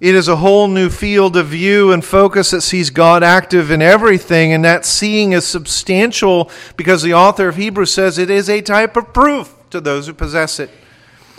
It 0.00 0.14
is 0.14 0.28
a 0.28 0.36
whole 0.36 0.66
new 0.66 0.88
field 0.88 1.36
of 1.36 1.48
view 1.48 1.92
and 1.92 2.02
focus 2.02 2.52
that 2.52 2.62
sees 2.62 2.88
God 2.88 3.22
active 3.22 3.70
in 3.70 3.82
everything, 3.82 4.54
and 4.54 4.64
that 4.64 4.86
seeing 4.86 5.32
is 5.32 5.46
substantial 5.46 6.50
because 6.78 7.02
the 7.02 7.12
author 7.12 7.48
of 7.48 7.56
Hebrews 7.56 7.92
says 7.92 8.16
it 8.16 8.30
is 8.30 8.48
a 8.48 8.62
type 8.62 8.96
of 8.96 9.12
proof 9.12 9.53
to 9.74 9.80
those 9.80 10.06
who 10.06 10.14
possess 10.14 10.58
it. 10.58 10.70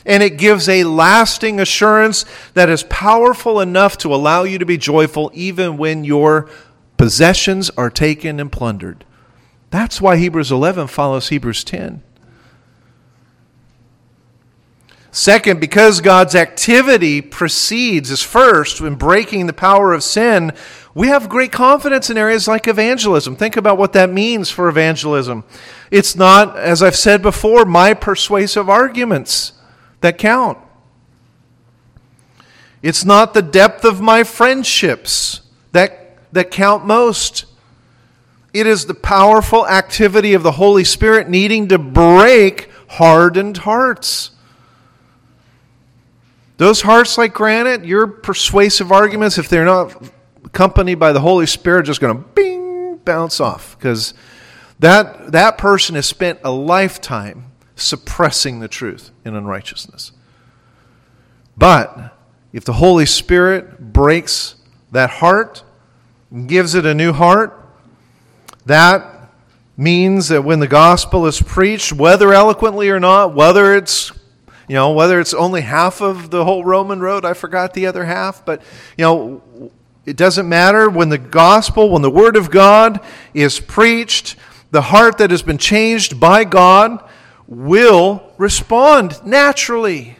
And 0.05 0.21
it 0.21 0.37
gives 0.37 0.69
a 0.69 0.83
lasting 0.83 1.59
assurance 1.59 2.25
that 2.53 2.69
is 2.69 2.83
powerful 2.83 3.59
enough 3.59 3.97
to 3.99 4.13
allow 4.13 4.43
you 4.43 4.59
to 4.59 4.65
be 4.65 4.77
joyful 4.77 5.31
even 5.33 5.77
when 5.77 6.03
your 6.03 6.47
Possessions 6.97 7.69
are 7.71 7.89
taken 7.89 8.39
and 8.39 8.51
plundered. 8.51 9.03
That's 9.69 9.99
why 9.99 10.17
Hebrews 10.17 10.51
11 10.51 10.87
follows 10.87 11.29
Hebrews 11.29 11.63
10. 11.63 12.01
Second, 15.11 15.61
because 15.61 16.01
God's 16.01 16.35
activity 16.35 17.21
precedes, 17.21 18.11
is 18.11 18.21
first 18.21 18.81
in 18.81 18.95
breaking 18.95 19.47
the 19.47 19.53
power 19.53 19.93
of 19.93 20.03
sin, 20.03 20.51
we 20.93 21.07
have 21.07 21.29
great 21.29 21.51
confidence 21.51 22.09
in 22.09 22.17
areas 22.17 22.47
like 22.47 22.67
evangelism. 22.67 23.35
Think 23.35 23.55
about 23.55 23.77
what 23.77 23.93
that 23.93 24.09
means 24.11 24.49
for 24.49 24.67
evangelism. 24.67 25.45
It's 25.95 26.13
not, 26.13 26.57
as 26.57 26.83
I've 26.83 26.97
said 26.97 27.21
before, 27.21 27.63
my 27.63 27.93
persuasive 27.93 28.69
arguments 28.69 29.53
that 30.01 30.17
count. 30.17 30.57
It's 32.81 33.05
not 33.05 33.33
the 33.33 33.41
depth 33.41 33.85
of 33.85 34.01
my 34.01 34.25
friendships 34.25 35.39
that, 35.71 36.17
that 36.33 36.51
count 36.51 36.85
most. 36.85 37.45
It 38.53 38.67
is 38.67 38.87
the 38.87 38.93
powerful 38.93 39.65
activity 39.65 40.33
of 40.33 40.43
the 40.43 40.51
Holy 40.51 40.83
Spirit 40.83 41.29
needing 41.29 41.69
to 41.69 41.79
break 41.79 42.69
hardened 42.89 43.59
hearts. 43.59 44.31
Those 46.57 46.81
hearts 46.81 47.17
like 47.17 47.33
granite, 47.33 47.85
your 47.85 48.05
persuasive 48.05 48.91
arguments, 48.91 49.37
if 49.37 49.47
they're 49.47 49.63
not 49.63 50.11
accompanied 50.43 50.95
by 50.95 51.13
the 51.13 51.21
Holy 51.21 51.45
Spirit, 51.45 51.85
just 51.85 52.01
going 52.01 52.17
to 52.17 52.21
bing, 52.21 52.97
bounce 52.97 53.39
off. 53.39 53.77
Because 53.79 54.13
that, 54.79 55.31
that 55.31 55.57
person 55.57 55.95
has 55.95 56.05
spent 56.05 56.39
a 56.43 56.51
lifetime 56.51 57.51
suppressing 57.75 58.59
the 58.59 58.67
truth 58.67 59.11
in 59.23 59.35
unrighteousness. 59.35 60.11
But 61.57 62.13
if 62.53 62.65
the 62.65 62.73
Holy 62.73 63.05
Spirit 63.05 63.93
breaks 63.93 64.55
that 64.91 65.09
heart, 65.09 65.63
gives 66.47 66.75
it 66.75 66.85
a 66.85 66.93
new 66.93 67.13
heart, 67.13 67.61
that 68.65 69.31
means 69.77 70.29
that 70.29 70.43
when 70.43 70.59
the 70.59 70.67
gospel 70.67 71.25
is 71.25 71.41
preached, 71.41 71.93
whether 71.93 72.33
eloquently 72.33 72.89
or 72.89 72.99
not, 72.99 73.33
whether 73.33 73.75
it's 73.75 74.11
you 74.67 74.73
know, 74.75 74.91
whether 74.91 75.19
it's 75.19 75.33
only 75.33 75.61
half 75.61 76.01
of 76.01 76.31
the 76.31 76.43
whole 76.43 76.63
Roman 76.63 76.99
road, 76.99 77.23
I 77.23 77.33
forgot 77.33 77.73
the 77.73 77.85
other 77.85 78.05
half, 78.05 78.43
but, 78.43 78.61
you 78.97 79.03
know, 79.03 79.71
it 80.05 80.17
doesn't 80.17 80.47
matter 80.47 80.89
when 80.89 81.09
the 81.09 81.17
gospel, 81.17 81.91
when 81.91 82.01
the 82.01 82.09
word 82.09 82.35
of 82.35 82.49
God 82.49 82.99
is 83.33 83.59
preached, 83.59 84.35
the 84.75 84.81
heart 84.81 85.19
that 85.19 85.31
has 85.31 85.41
been 85.41 85.57
changed 85.57 86.19
by 86.19 86.43
God 86.43 87.01
will 87.47 88.29
respond 88.37 89.25
naturally. 89.25 90.17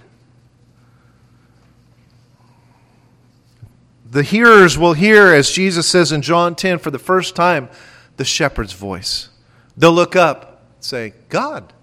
The 4.10 4.24
hearers 4.24 4.78
will 4.78 4.94
hear, 4.94 5.34
as 5.34 5.52
Jesus 5.52 5.86
says 5.86 6.14
in 6.14 6.22
John 6.22 6.56
10, 6.56 6.80
for 6.80 6.90
the 6.90 6.98
first 6.98 7.36
time, 7.36 7.68
the 8.16 8.24
shepherd's 8.24 8.72
voice. 8.72 9.28
They'll 9.76 9.92
look 9.92 10.16
up 10.16 10.62
and 10.76 10.84
say, 10.86 11.14
God. 11.28 11.74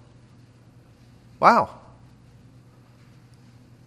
Wow. 1.40 1.78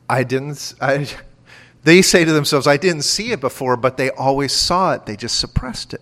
I 0.08 0.24
didn't, 0.24 0.76
I, 0.80 1.08
they 1.84 2.04
say 2.04 2.24
to 2.24 2.32
themselves, 2.32 2.68
I 2.68 2.78
didn't 2.78 3.02
see 3.02 3.32
it 3.32 3.42
before, 3.42 3.78
but 3.78 3.98
they 3.98 4.12
always 4.12 4.54
saw 4.54 4.94
it. 4.94 5.08
They 5.08 5.16
just 5.16 5.40
suppressed 5.40 5.96
it. 5.96 6.02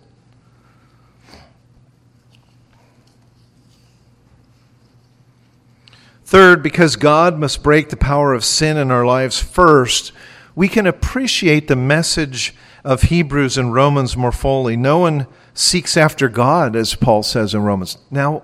Third, 6.34 6.64
because 6.64 6.96
God 6.96 7.38
must 7.38 7.62
break 7.62 7.90
the 7.90 7.96
power 7.96 8.34
of 8.34 8.44
sin 8.44 8.76
in 8.76 8.90
our 8.90 9.06
lives 9.06 9.40
first, 9.40 10.12
we 10.56 10.68
can 10.68 10.88
appreciate 10.88 11.68
the 11.68 11.76
message 11.76 12.56
of 12.84 13.04
Hebrews 13.04 13.56
and 13.56 13.72
Romans 13.72 14.18
more 14.18 14.32
fully. 14.32 14.76
No 14.76 14.98
one 14.98 15.28
seeks 15.54 15.96
after 15.96 16.30
God, 16.30 16.76
as 16.76 16.96
Paul 16.96 17.22
says 17.22 17.54
in 17.54 17.62
Romans. 17.62 18.00
Now, 18.10 18.42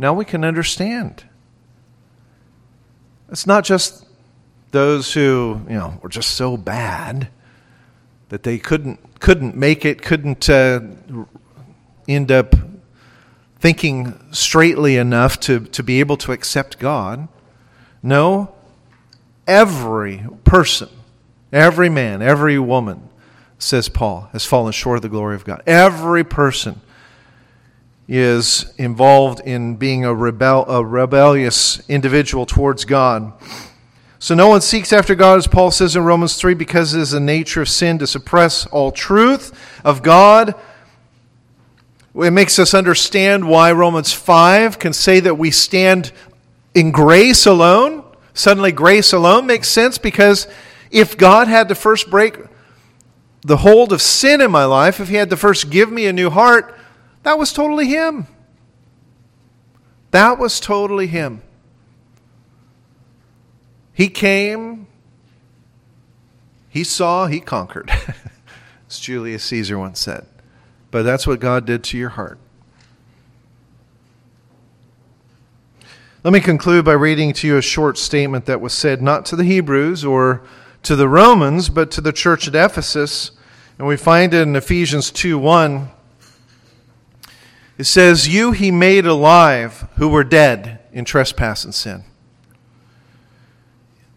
now 0.00 0.12
we 0.12 0.24
can 0.24 0.44
understand. 0.44 1.22
It's 3.30 3.46
not 3.46 3.62
just 3.62 4.04
those 4.72 5.14
who 5.14 5.60
you 5.68 5.76
know 5.76 6.00
were 6.02 6.08
just 6.08 6.32
so 6.32 6.56
bad 6.56 7.28
that 8.30 8.42
they 8.42 8.58
couldn't 8.58 9.20
couldn't 9.20 9.56
make 9.56 9.84
it, 9.84 10.02
couldn't 10.02 10.50
uh, 10.50 10.80
end 12.08 12.32
up 12.32 12.56
thinking 13.62 14.18
straightly 14.32 14.96
enough 14.96 15.38
to, 15.38 15.60
to 15.60 15.84
be 15.84 16.00
able 16.00 16.16
to 16.16 16.32
accept 16.32 16.80
God. 16.80 17.28
No, 18.02 18.52
every 19.46 20.26
person, 20.42 20.88
every 21.52 21.88
man, 21.88 22.22
every 22.22 22.58
woman, 22.58 23.08
says 23.60 23.88
Paul, 23.88 24.28
has 24.32 24.44
fallen 24.44 24.72
short 24.72 24.96
of 24.96 25.02
the 25.02 25.08
glory 25.08 25.36
of 25.36 25.44
God. 25.44 25.62
Every 25.64 26.24
person 26.24 26.80
is 28.08 28.74
involved 28.78 29.38
in 29.44 29.76
being 29.76 30.04
a, 30.04 30.12
rebel, 30.12 30.64
a 30.68 30.84
rebellious 30.84 31.88
individual 31.88 32.46
towards 32.46 32.84
God. 32.84 33.32
So 34.18 34.34
no 34.34 34.48
one 34.48 34.60
seeks 34.60 34.92
after 34.92 35.14
God, 35.14 35.38
as 35.38 35.46
Paul 35.46 35.70
says 35.70 35.94
in 35.94 36.02
Romans 36.02 36.34
3, 36.34 36.54
because 36.54 36.94
it 36.94 37.00
is 37.00 37.12
the 37.12 37.20
nature 37.20 37.62
of 37.62 37.68
sin 37.68 38.00
to 38.00 38.08
suppress 38.08 38.66
all 38.66 38.90
truth 38.90 39.56
of 39.84 40.02
God. 40.02 40.56
It 42.14 42.30
makes 42.32 42.58
us 42.58 42.74
understand 42.74 43.48
why 43.48 43.72
Romans 43.72 44.12
5 44.12 44.78
can 44.78 44.92
say 44.92 45.20
that 45.20 45.38
we 45.38 45.50
stand 45.50 46.12
in 46.74 46.90
grace 46.90 47.46
alone. 47.46 48.04
Suddenly, 48.34 48.72
grace 48.72 49.12
alone 49.12 49.46
makes 49.46 49.68
sense 49.68 49.96
because 49.98 50.46
if 50.90 51.16
God 51.16 51.48
had 51.48 51.68
to 51.68 51.74
first 51.74 52.10
break 52.10 52.36
the 53.42 53.58
hold 53.58 53.92
of 53.92 54.02
sin 54.02 54.40
in 54.40 54.50
my 54.50 54.64
life, 54.64 55.00
if 55.00 55.08
He 55.08 55.16
had 55.16 55.30
to 55.30 55.36
first 55.36 55.70
give 55.70 55.90
me 55.90 56.06
a 56.06 56.12
new 56.12 56.30
heart, 56.30 56.78
that 57.22 57.38
was 57.38 57.52
totally 57.52 57.86
Him. 57.86 58.26
That 60.10 60.38
was 60.38 60.60
totally 60.60 61.06
Him. 61.06 61.42
He 63.94 64.08
came, 64.08 64.86
he 66.68 66.84
saw, 66.84 67.26
he 67.26 67.40
conquered, 67.40 67.90
as 68.88 68.98
Julius 68.98 69.44
Caesar 69.44 69.78
once 69.78 70.00
said. 70.00 70.26
But 70.92 71.02
that's 71.02 71.26
what 71.26 71.40
God 71.40 71.66
did 71.66 71.82
to 71.82 71.98
your 71.98 72.10
heart. 72.10 72.38
Let 76.22 76.32
me 76.32 76.38
conclude 76.38 76.84
by 76.84 76.92
reading 76.92 77.32
to 77.32 77.48
you 77.48 77.56
a 77.56 77.62
short 77.62 77.98
statement 77.98 78.46
that 78.46 78.60
was 78.60 78.72
said 78.72 79.02
not 79.02 79.26
to 79.26 79.34
the 79.34 79.42
Hebrews 79.42 80.04
or 80.04 80.42
to 80.84 80.94
the 80.94 81.08
Romans, 81.08 81.68
but 81.68 81.90
to 81.90 82.00
the 82.00 82.12
church 82.12 82.46
at 82.46 82.54
Ephesus. 82.54 83.32
And 83.76 83.88
we 83.88 83.96
find 83.96 84.32
it 84.32 84.42
in 84.42 84.54
Ephesians 84.54 85.10
2 85.10 85.36
1. 85.36 85.90
It 87.78 87.84
says, 87.84 88.28
You 88.28 88.52
he 88.52 88.70
made 88.70 89.04
alive 89.04 89.88
who 89.96 90.06
were 90.06 90.22
dead 90.22 90.78
in 90.92 91.04
trespass 91.04 91.64
and 91.64 91.74
sin 91.74 92.04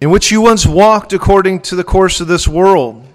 in 0.01 0.09
which 0.09 0.31
you 0.31 0.41
once 0.41 0.65
walked 0.65 1.13
according 1.13 1.61
to 1.61 1.75
the 1.75 1.83
course 1.83 2.19
of 2.19 2.27
this 2.27 2.47
world, 2.47 3.05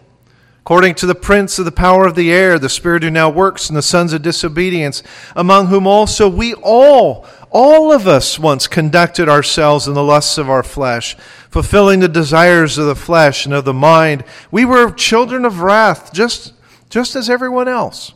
according 0.71 0.95
to 0.95 1.05
the 1.05 1.17
prince 1.17 1.59
of 1.59 1.65
the 1.65 1.73
power 1.73 2.07
of 2.07 2.15
the 2.15 2.31
air, 2.31 2.57
the 2.57 2.69
spirit 2.69 3.03
who 3.03 3.11
now 3.11 3.29
works 3.29 3.69
in 3.69 3.75
the 3.75 3.83
sons 3.83 4.13
of 4.13 4.23
disobedience, 4.23 5.03
among 5.35 5.67
whom 5.67 5.85
also 5.85 6.29
we 6.29 6.55
all, 6.63 7.27
all 7.51 7.93
of 7.93 8.07
us 8.07 8.39
once 8.39 8.69
conducted 8.69 9.29
ourselves 9.29 9.89
in 9.89 9.95
the 9.95 10.03
lusts 10.05 10.39
of 10.39 10.49
our 10.49 10.63
flesh, 10.63 11.17
fulfilling 11.51 11.99
the 11.99 12.07
desires 12.07 12.79
of 12.79 12.87
the 12.87 12.95
flesh 12.95 13.45
and 13.45 13.53
of 13.53 13.65
the 13.65 13.75
mind. 13.75 14.23
We 14.53 14.65
were 14.65 14.93
children 14.93 15.45
of 15.45 15.61
wrath, 15.61 16.13
just, 16.13 16.53
just 16.89 17.17
as 17.17 17.29
everyone 17.29 17.67
else. 17.67 18.15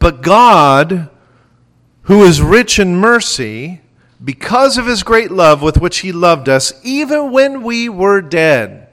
But 0.00 0.22
God, 0.22 1.08
who 2.02 2.24
is 2.24 2.42
rich 2.42 2.80
in 2.80 2.96
mercy, 2.96 3.80
because 4.24 4.76
of 4.76 4.86
his 4.86 5.04
great 5.04 5.30
love 5.30 5.62
with 5.62 5.78
which 5.78 5.98
he 5.98 6.10
loved 6.10 6.48
us, 6.48 6.72
even 6.82 7.30
when 7.30 7.62
we 7.62 7.88
were 7.88 8.20
dead. 8.20 8.87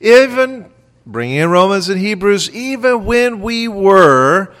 Even, 0.00 0.70
bringing 1.06 1.36
in 1.36 1.50
Romans 1.50 1.88
and 1.88 2.00
Hebrews, 2.00 2.50
even 2.50 3.04
when 3.04 3.40
we 3.40 3.68
were 3.68 4.54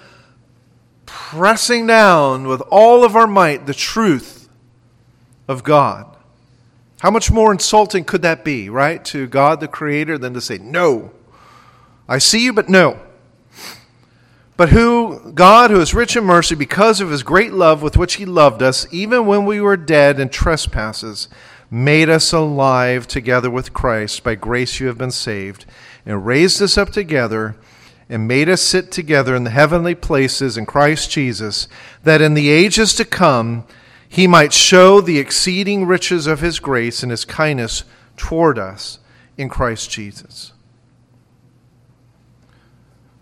pressing 1.06 1.86
down 1.86 2.46
with 2.46 2.60
all 2.70 3.04
of 3.04 3.16
our 3.16 3.26
might 3.26 3.66
the 3.66 3.74
truth 3.74 4.48
of 5.48 5.64
God. 5.64 6.06
How 7.00 7.10
much 7.10 7.30
more 7.30 7.50
insulting 7.50 8.04
could 8.04 8.22
that 8.22 8.44
be, 8.44 8.68
right, 8.68 9.04
to 9.06 9.26
God 9.26 9.60
the 9.60 9.68
Creator 9.68 10.18
than 10.18 10.34
to 10.34 10.40
say, 10.40 10.58
No, 10.58 11.12
I 12.08 12.18
see 12.18 12.44
you, 12.44 12.52
but 12.52 12.68
no 12.68 13.00
but 14.60 14.68
who 14.68 15.32
God, 15.32 15.70
who 15.70 15.80
is 15.80 15.94
rich 15.94 16.16
in 16.16 16.24
mercy, 16.24 16.54
because 16.54 17.00
of 17.00 17.08
his 17.08 17.22
great 17.22 17.54
love 17.54 17.80
with 17.80 17.96
which 17.96 18.16
he 18.16 18.26
loved 18.26 18.62
us, 18.62 18.86
even 18.92 19.24
when 19.24 19.46
we 19.46 19.58
were 19.58 19.74
dead 19.74 20.20
in 20.20 20.28
trespasses, 20.28 21.28
made 21.70 22.08
us 22.08 22.32
alive 22.32 23.06
together 23.06 23.50
with 23.50 23.72
Christ. 23.72 24.24
By 24.24 24.34
grace 24.34 24.80
you 24.80 24.88
have 24.88 24.98
been 24.98 25.10
saved, 25.10 25.64
and 26.04 26.26
raised 26.26 26.60
us 26.60 26.76
up 26.76 26.90
together, 26.90 27.56
and 28.08 28.26
made 28.26 28.48
us 28.48 28.60
sit 28.60 28.90
together 28.90 29.36
in 29.36 29.44
the 29.44 29.50
heavenly 29.50 29.94
places 29.94 30.56
in 30.56 30.66
Christ 30.66 31.10
Jesus, 31.10 31.68
that 32.02 32.20
in 32.20 32.34
the 32.34 32.50
ages 32.50 32.94
to 32.94 33.04
come 33.04 33.64
he 34.08 34.26
might 34.26 34.52
show 34.52 35.00
the 35.00 35.20
exceeding 35.20 35.86
riches 35.86 36.26
of 36.26 36.40
his 36.40 36.58
grace 36.58 37.04
and 37.04 37.12
his 37.12 37.24
kindness 37.24 37.84
toward 38.16 38.58
us 38.58 38.98
in 39.38 39.48
Christ 39.48 39.88
Jesus. 39.88 40.52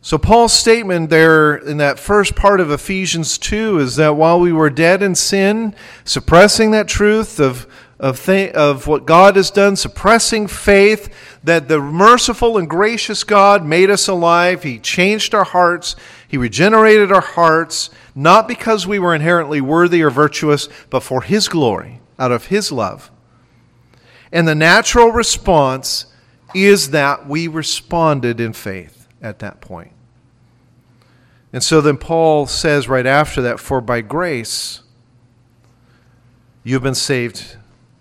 So, 0.01 0.17
Paul's 0.17 0.55
statement 0.55 1.11
there 1.11 1.57
in 1.57 1.77
that 1.77 1.99
first 1.99 2.35
part 2.35 2.61
of 2.61 2.71
Ephesians 2.71 3.37
2 3.37 3.79
is 3.79 3.97
that 3.97 4.17
while 4.17 4.41
we 4.41 4.51
were 4.51 4.71
dead 4.71 5.03
in 5.03 5.15
sin, 5.15 5.75
suppressing 6.05 6.71
that 6.71 6.89
truth 6.89 7.39
of, 7.39 7.67
of, 8.01 8.25
th- 8.25 8.53
of 8.53 8.87
what 8.87 9.07
God 9.07 9.37
has 9.37 9.51
done, 9.51 9.75
suppressing 9.77 10.47
faith, 10.47 11.13
that 11.43 11.69
the 11.69 11.81
merciful 11.81 12.57
and 12.57 12.69
gracious 12.69 13.25
God 13.25 13.65
made 13.65 13.91
us 13.91 14.07
alive. 14.07 14.63
He 14.63 14.79
changed 14.79 15.35
our 15.35 15.45
hearts, 15.45 15.97
He 16.27 16.37
regenerated 16.37 17.11
our 17.11 17.21
hearts, 17.21 17.91
not 18.15 18.47
because 18.47 18.87
we 18.87 18.99
were 18.99 19.15
inherently 19.15 19.61
worthy 19.61 20.03
or 20.03 20.11
virtuous, 20.11 20.69
but 20.91 21.01
for 21.01 21.23
His 21.23 21.49
glory, 21.49 22.01
out 22.19 22.33
of 22.33 22.47
His 22.47 22.71
love. 22.71 23.11
And 24.31 24.47
the 24.47 24.55
natural 24.55 25.11
response 25.11 26.07
is 26.55 26.91
that 26.91 27.29
we 27.29 27.49
responded 27.49 28.41
in 28.41 28.53
faith 28.53 29.09
at 29.21 29.41
that 29.41 29.61
point. 29.61 29.93
And 31.53 31.63
so 31.63 31.81
then 31.81 31.97
Paul 31.97 32.47
says 32.47 32.89
right 32.89 33.07
after 33.07 33.41
that, 33.43 33.59
For 33.59 33.81
by 33.81 34.03
grace 34.03 34.83
you've 36.63 36.83
been 36.83 36.95
saved 36.95 37.58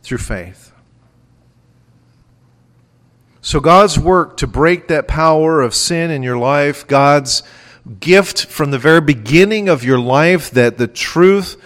through 0.07 0.19
faith. 0.19 0.71
So 3.41 3.59
God's 3.59 3.99
work 3.99 4.37
to 4.37 4.47
break 4.47 4.87
that 4.87 5.05
power 5.05 5.61
of 5.61 5.75
sin 5.75 6.11
in 6.11 6.23
your 6.23 6.37
life, 6.37 6.87
God's 6.87 7.43
gift 7.99 8.45
from 8.45 8.71
the 8.71 8.79
very 8.79 9.01
beginning 9.01 9.67
of 9.67 9.83
your 9.83 9.99
life 9.99 10.49
that 10.51 10.77
the 10.77 10.87
truth, 10.87 11.61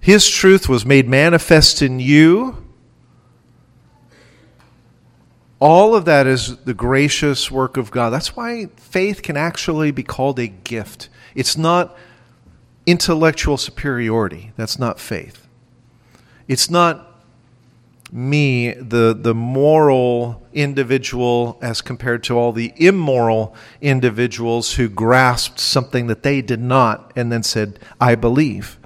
His 0.00 0.26
truth 0.28 0.70
was 0.70 0.86
made 0.86 1.06
manifest 1.06 1.82
in 1.82 2.00
you. 2.00 2.64
All 5.58 5.94
of 5.94 6.06
that 6.06 6.26
is 6.26 6.56
the 6.64 6.74
gracious 6.74 7.50
work 7.50 7.76
of 7.76 7.90
God. 7.90 8.08
That's 8.08 8.34
why 8.34 8.66
faith 8.76 9.22
can 9.22 9.36
actually 9.36 9.90
be 9.90 10.02
called 10.02 10.38
a 10.38 10.46
gift. 10.46 11.10
It's 11.34 11.58
not 11.58 11.94
intellectual 12.86 13.58
superiority. 13.58 14.52
That's 14.56 14.78
not 14.78 14.98
faith. 14.98 15.46
It's 16.48 16.70
not 16.70 17.11
me, 18.12 18.72
the, 18.72 19.16
the 19.18 19.34
moral 19.34 20.42
individual, 20.52 21.58
as 21.62 21.80
compared 21.80 22.22
to 22.24 22.36
all 22.36 22.52
the 22.52 22.74
immoral 22.76 23.54
individuals 23.80 24.74
who 24.74 24.88
grasped 24.88 25.58
something 25.58 26.08
that 26.08 26.22
they 26.22 26.42
did 26.42 26.60
not 26.60 27.10
and 27.16 27.32
then 27.32 27.42
said, 27.42 27.78
I 27.98 28.14
believe. 28.14 28.78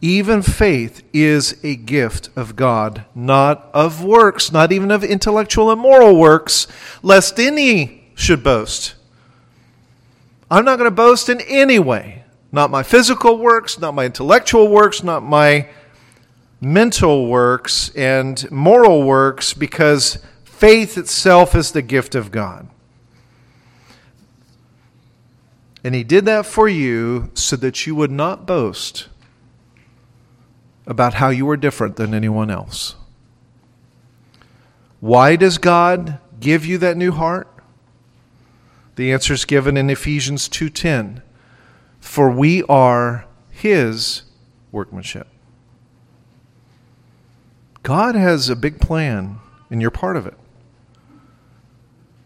Even 0.00 0.40
faith 0.40 1.04
is 1.12 1.60
a 1.62 1.76
gift 1.76 2.30
of 2.34 2.56
God, 2.56 3.04
not 3.14 3.70
of 3.74 4.02
works, 4.02 4.50
not 4.50 4.72
even 4.72 4.90
of 4.90 5.04
intellectual 5.04 5.70
and 5.70 5.80
moral 5.80 6.16
works, 6.16 6.66
lest 7.02 7.38
any 7.38 8.10
should 8.14 8.42
boast. 8.42 8.94
I'm 10.50 10.64
not 10.64 10.78
going 10.78 10.90
to 10.90 10.94
boast 10.94 11.28
in 11.28 11.40
any 11.42 11.78
way. 11.78 12.24
Not 12.50 12.70
my 12.70 12.82
physical 12.82 13.38
works, 13.38 13.78
not 13.78 13.94
my 13.94 14.06
intellectual 14.06 14.68
works, 14.68 15.02
not 15.02 15.22
my 15.22 15.68
mental 16.62 17.26
works 17.26 17.90
and 17.96 18.48
moral 18.50 19.02
works, 19.02 19.52
because 19.52 20.18
faith 20.44 20.96
itself 20.96 21.54
is 21.56 21.72
the 21.72 21.82
gift 21.82 22.14
of 22.14 22.30
God. 22.30 22.68
And 25.82 25.94
He 25.94 26.04
did 26.04 26.24
that 26.26 26.46
for 26.46 26.68
you 26.68 27.30
so 27.34 27.56
that 27.56 27.84
you 27.86 27.96
would 27.96 28.12
not 28.12 28.46
boast 28.46 29.08
about 30.86 31.14
how 31.14 31.30
you 31.30 31.48
are 31.50 31.56
different 31.56 31.96
than 31.96 32.14
anyone 32.14 32.50
else. 32.50 32.94
Why 35.00 35.34
does 35.34 35.58
God 35.58 36.18
give 36.38 36.64
you 36.64 36.78
that 36.78 36.96
new 36.96 37.10
heart? 37.10 37.48
The 38.94 39.12
answer 39.12 39.34
is 39.34 39.44
given 39.44 39.76
in 39.76 39.90
Ephesians 39.90 40.48
2:10. 40.48 41.22
For 41.98 42.30
we 42.30 42.62
are 42.64 43.24
his 43.50 44.22
workmanship. 44.70 45.26
God 47.82 48.14
has 48.14 48.48
a 48.48 48.56
big 48.56 48.80
plan 48.80 49.38
and 49.70 49.80
you're 49.80 49.90
part 49.90 50.16
of 50.16 50.26
it. 50.26 50.34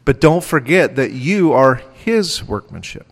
But 0.05 0.21
don't 0.21 0.45
forget 0.45 0.97
that 0.97 1.13
you 1.13 1.53
are 1.53 1.77
his 1.95 2.45
workmanship. 2.45 3.07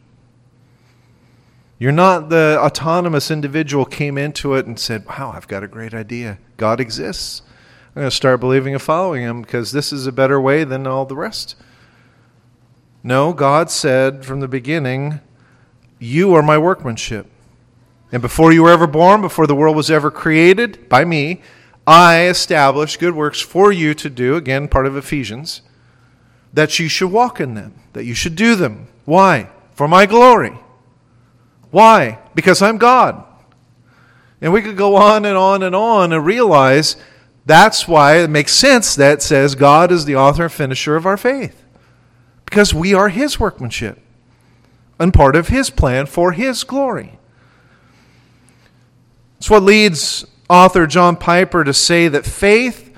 You're 1.78 1.92
not 1.92 2.28
the 2.28 2.57
autonomous 2.61 3.30
individual 3.30 3.84
came 3.84 4.16
into 4.16 4.55
it 4.55 4.66
and 4.66 4.78
said, 4.78 5.05
"Wow, 5.07 5.32
I've 5.34 5.49
got 5.49 5.64
a 5.64 5.68
great 5.68 5.92
idea. 5.92 6.38
God 6.57 6.80
exists. 6.80 7.42
I'm 7.88 8.03
going 8.03 8.11
to 8.11 8.14
start 8.14 8.40
believing 8.40 8.74
and 8.74 8.82
following 8.82 9.22
him 9.22 9.42
because 9.42 9.72
this 9.72 9.92
is 9.92 10.07
a 10.07 10.12
better 10.12 10.40
way 10.40 10.64
than 10.64 10.86
all 10.86 11.05
the 11.05 11.16
rest." 11.16 11.57
No, 13.03 13.34
God 13.34 13.70
said 13.70 14.24
from 14.24 14.40
the 14.40 14.49
beginning, 14.49 15.20
You 15.99 16.34
are 16.34 16.42
my 16.42 16.57
workmanship. 16.57 17.26
And 18.11 18.22
before 18.22 18.53
you 18.53 18.62
were 18.62 18.70
ever 18.70 18.86
born, 18.86 19.20
before 19.20 19.47
the 19.47 19.55
world 19.55 19.76
was 19.76 19.90
ever 19.90 20.11
created 20.11 20.88
by 20.88 21.05
me, 21.05 21.42
I 21.87 22.26
established 22.26 22.99
good 22.99 23.14
works 23.14 23.41
for 23.41 23.70
you 23.70 23.95
to 23.95 24.09
do, 24.09 24.37
again, 24.37 24.68
part 24.68 24.87
of 24.87 24.97
Ephesians, 24.97 25.62
that 26.53 26.78
you 26.78 26.89
should 26.89 27.11
walk 27.11 27.41
in 27.41 27.55
them, 27.55 27.74
that 27.93 28.05
you 28.05 28.14
should 28.14 28.37
do 28.37 28.55
them. 28.55 28.89
Why? 29.05 29.51
For 29.74 29.87
my 29.87 30.07
glory. 30.07 30.59
Why? 31.70 32.18
Because 32.35 32.62
I'm 32.62 32.78
God. 32.78 33.24
And 34.41 34.53
we 34.53 34.62
could 34.62 34.76
go 34.76 34.97
on 34.97 35.24
and 35.24 35.37
on 35.37 35.62
and 35.62 35.74
on 35.74 36.12
and 36.12 36.24
realize 36.24 36.97
that's 37.47 37.87
why 37.87 38.18
it 38.18 38.30
makes 38.30 38.53
sense 38.53 38.95
that 38.95 39.22
says 39.22 39.55
God 39.55 39.93
is 39.93 40.05
the 40.05 40.16
author 40.16 40.45
and 40.45 40.53
finisher 40.53 40.97
of 40.97 41.07
our 41.07 41.16
faith 41.16 41.62
because 42.47 42.72
we 42.72 42.95
are 42.95 43.09
His 43.09 43.41
workmanship 43.41 43.99
and 44.99 45.12
part 45.12 45.37
of 45.37 45.49
His 45.49 45.70
plan 45.70 46.07
for 46.07 46.32
His 46.32 46.64
glory. 46.64 47.18
It's 49.39 49.51
what 49.51 49.62
leads 49.62 50.24
author 50.49 50.86
John 50.86 51.16
Piper 51.16 51.64
to 51.64 51.74
say 51.74 52.09
that 52.09 52.24
faith, 52.24 52.92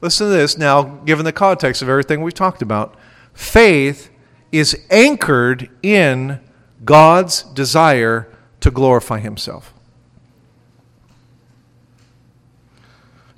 listen 0.00 0.26
to 0.26 0.32
this 0.32 0.56
now, 0.56 0.82
given 0.82 1.24
the 1.24 1.32
context 1.32 1.82
of 1.82 1.88
everything 1.88 2.22
we've 2.22 2.34
talked 2.34 2.62
about, 2.62 2.94
faith 3.32 4.10
is 4.50 4.84
anchored 4.90 5.70
in 5.82 6.40
God's 6.84 7.42
desire 7.42 8.34
to 8.60 8.70
glorify 8.70 9.20
Himself. 9.20 9.74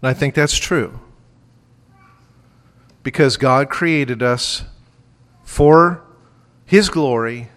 And 0.03 0.09
I 0.09 0.14
think 0.14 0.34
that's 0.34 0.57
true. 0.57 1.01
Because 3.03 3.36
God 3.36 3.68
created 3.68 4.22
us 4.22 4.64
for 5.42 6.03
his 6.70 6.88
glory. 6.88 7.48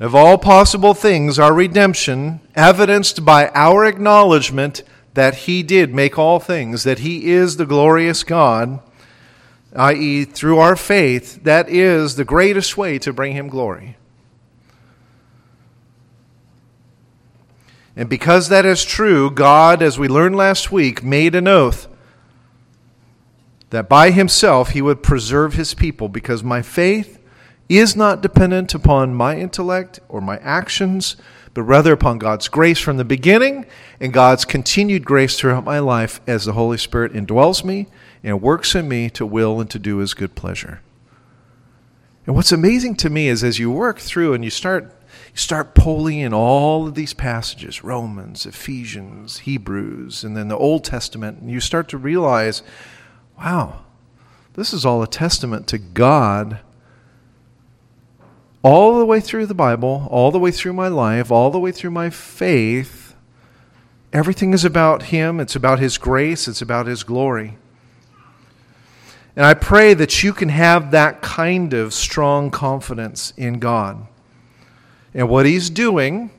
Of 0.00 0.14
all 0.14 0.38
possible 0.38 0.94
things, 0.94 1.38
our 1.38 1.52
redemption, 1.52 2.40
evidenced 2.54 3.24
by 3.24 3.48
our 3.48 3.84
acknowledgement 3.84 4.82
that 5.14 5.34
he 5.34 5.64
did 5.64 5.92
make 5.92 6.16
all 6.16 6.38
things, 6.38 6.84
that 6.84 7.00
he 7.00 7.30
is 7.30 7.56
the 7.56 7.66
glorious 7.66 8.22
God, 8.22 8.78
i.e., 9.74 10.24
through 10.24 10.58
our 10.58 10.76
faith, 10.76 11.42
that 11.42 11.68
is 11.68 12.14
the 12.14 12.24
greatest 12.24 12.76
way 12.76 12.98
to 13.00 13.12
bring 13.12 13.32
him 13.32 13.48
glory. 13.48 13.96
And 17.96 18.08
because 18.08 18.48
that 18.48 18.64
is 18.64 18.84
true, 18.84 19.28
God, 19.28 19.82
as 19.82 19.98
we 19.98 20.06
learned 20.06 20.36
last 20.36 20.70
week, 20.70 21.02
made 21.02 21.34
an 21.34 21.48
oath 21.48 21.88
that 23.70 23.88
by 23.88 24.12
himself 24.12 24.70
he 24.70 24.80
would 24.80 25.02
preserve 25.02 25.54
his 25.54 25.74
people 25.74 26.08
because 26.08 26.44
my 26.44 26.62
faith 26.62 27.17
is 27.68 27.94
not 27.94 28.22
dependent 28.22 28.72
upon 28.74 29.14
my 29.14 29.36
intellect 29.36 30.00
or 30.08 30.20
my 30.20 30.38
actions, 30.38 31.16
but 31.52 31.64
rather 31.64 31.92
upon 31.92 32.18
God's 32.18 32.48
grace 32.48 32.78
from 32.78 32.96
the 32.96 33.04
beginning 33.04 33.66
and 34.00 34.12
God's 34.12 34.44
continued 34.44 35.04
grace 35.04 35.38
throughout 35.38 35.64
my 35.64 35.78
life 35.78 36.20
as 36.26 36.44
the 36.44 36.54
Holy 36.54 36.78
Spirit 36.78 37.12
indwells 37.12 37.64
me 37.64 37.88
and 38.22 38.40
works 38.40 38.74
in 38.74 38.88
me 38.88 39.10
to 39.10 39.26
will 39.26 39.60
and 39.60 39.70
to 39.70 39.78
do 39.78 39.98
his 39.98 40.14
good 40.14 40.34
pleasure. 40.34 40.80
And 42.26 42.34
what's 42.34 42.52
amazing 42.52 42.96
to 42.96 43.10
me 43.10 43.28
is 43.28 43.42
as 43.42 43.58
you 43.58 43.70
work 43.70 43.98
through 43.98 44.34
and 44.34 44.44
you 44.44 44.50
start 44.50 44.94
you 45.32 45.38
start 45.38 45.74
pulling 45.74 46.18
in 46.18 46.34
all 46.34 46.86
of 46.86 46.94
these 46.94 47.14
passages, 47.14 47.82
Romans, 47.82 48.46
Ephesians, 48.46 49.38
Hebrews, 49.40 50.22
and 50.24 50.36
then 50.36 50.48
the 50.48 50.56
Old 50.56 50.84
Testament, 50.84 51.40
and 51.40 51.50
you 51.50 51.60
start 51.60 51.88
to 51.88 51.98
realize 51.98 52.62
wow, 53.38 53.80
this 54.54 54.72
is 54.72 54.84
all 54.84 55.02
a 55.02 55.06
testament 55.06 55.66
to 55.68 55.78
God 55.78 56.60
all 58.62 58.98
the 58.98 59.06
way 59.06 59.20
through 59.20 59.46
the 59.46 59.54
Bible, 59.54 60.06
all 60.10 60.30
the 60.30 60.38
way 60.38 60.50
through 60.50 60.72
my 60.72 60.88
life, 60.88 61.30
all 61.30 61.50
the 61.50 61.60
way 61.60 61.72
through 61.72 61.90
my 61.90 62.10
faith. 62.10 63.14
Everything 64.12 64.52
is 64.52 64.64
about 64.64 65.04
Him, 65.04 65.40
it's 65.40 65.56
about 65.56 65.78
His 65.78 65.98
grace, 65.98 66.48
it's 66.48 66.62
about 66.62 66.86
His 66.86 67.02
glory. 67.02 67.58
And 69.36 69.46
I 69.46 69.54
pray 69.54 69.94
that 69.94 70.22
you 70.22 70.32
can 70.32 70.48
have 70.48 70.90
that 70.90 71.22
kind 71.22 71.72
of 71.72 71.94
strong 71.94 72.50
confidence 72.50 73.32
in 73.36 73.60
God 73.60 74.06
and 75.14 75.28
what 75.28 75.46
He's 75.46 75.70
doing, 75.70 76.30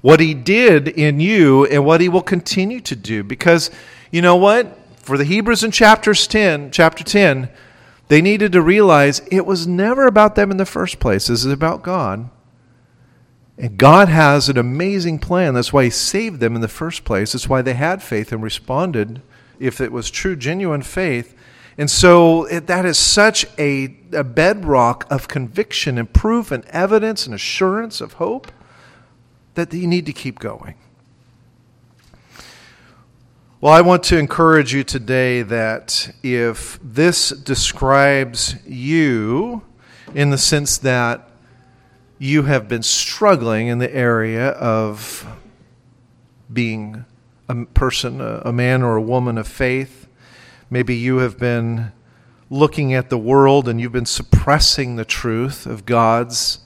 what 0.00 0.20
He 0.20 0.32
did 0.32 0.88
in 0.88 1.20
you, 1.20 1.66
and 1.66 1.84
what 1.84 2.00
He 2.00 2.08
will 2.08 2.22
continue 2.22 2.80
to 2.80 2.96
do. 2.96 3.22
Because 3.22 3.70
you 4.10 4.22
know 4.22 4.36
what? 4.36 4.78
for 5.06 5.16
the 5.16 5.22
Hebrews 5.24 5.62
in 5.62 5.70
chapters 5.70 6.26
10, 6.26 6.72
chapter 6.72 7.04
10, 7.04 7.48
They 8.08 8.22
needed 8.22 8.52
to 8.52 8.62
realize 8.62 9.20
it 9.30 9.46
was 9.46 9.66
never 9.66 10.06
about 10.06 10.34
them 10.34 10.50
in 10.50 10.56
the 10.56 10.66
first 10.66 11.00
place. 11.00 11.26
This 11.26 11.44
is 11.44 11.52
about 11.52 11.82
God. 11.82 12.30
And 13.58 13.78
God 13.78 14.08
has 14.08 14.48
an 14.48 14.58
amazing 14.58 15.18
plan. 15.18 15.54
That's 15.54 15.72
why 15.72 15.84
He 15.84 15.90
saved 15.90 16.40
them 16.40 16.54
in 16.54 16.60
the 16.60 16.68
first 16.68 17.04
place. 17.04 17.32
That's 17.32 17.48
why 17.48 17.62
they 17.62 17.74
had 17.74 18.02
faith 18.02 18.32
and 18.32 18.42
responded 18.42 19.22
if 19.58 19.80
it 19.80 19.90
was 19.90 20.10
true, 20.10 20.36
genuine 20.36 20.82
faith. 20.82 21.34
And 21.78 21.90
so 21.90 22.44
it, 22.44 22.66
that 22.68 22.86
is 22.86 22.98
such 22.98 23.46
a, 23.58 23.96
a 24.12 24.24
bedrock 24.24 25.06
of 25.10 25.28
conviction 25.28 25.98
and 25.98 26.12
proof 26.12 26.50
and 26.50 26.64
evidence 26.66 27.26
and 27.26 27.34
assurance 27.34 28.00
of 28.00 28.14
hope 28.14 28.52
that 29.54 29.72
you 29.72 29.86
need 29.86 30.06
to 30.06 30.12
keep 30.12 30.38
going. 30.38 30.74
Well, 33.58 33.72
I 33.72 33.80
want 33.80 34.02
to 34.04 34.18
encourage 34.18 34.74
you 34.74 34.84
today 34.84 35.40
that 35.40 36.14
if 36.22 36.78
this 36.82 37.30
describes 37.30 38.54
you 38.66 39.62
in 40.14 40.28
the 40.28 40.36
sense 40.36 40.76
that 40.76 41.30
you 42.18 42.42
have 42.42 42.68
been 42.68 42.82
struggling 42.82 43.68
in 43.68 43.78
the 43.78 43.90
area 43.94 44.50
of 44.50 45.26
being 46.52 47.06
a 47.48 47.64
person, 47.64 48.20
a 48.20 48.52
man 48.52 48.82
or 48.82 48.96
a 48.96 49.02
woman 49.02 49.38
of 49.38 49.48
faith. 49.48 50.06
Maybe 50.68 50.94
you 50.94 51.18
have 51.18 51.38
been 51.38 51.92
looking 52.50 52.92
at 52.92 53.08
the 53.08 53.18
world 53.18 53.68
and 53.68 53.80
you've 53.80 53.90
been 53.90 54.04
suppressing 54.04 54.96
the 54.96 55.06
truth 55.06 55.64
of 55.64 55.86
God's 55.86 56.58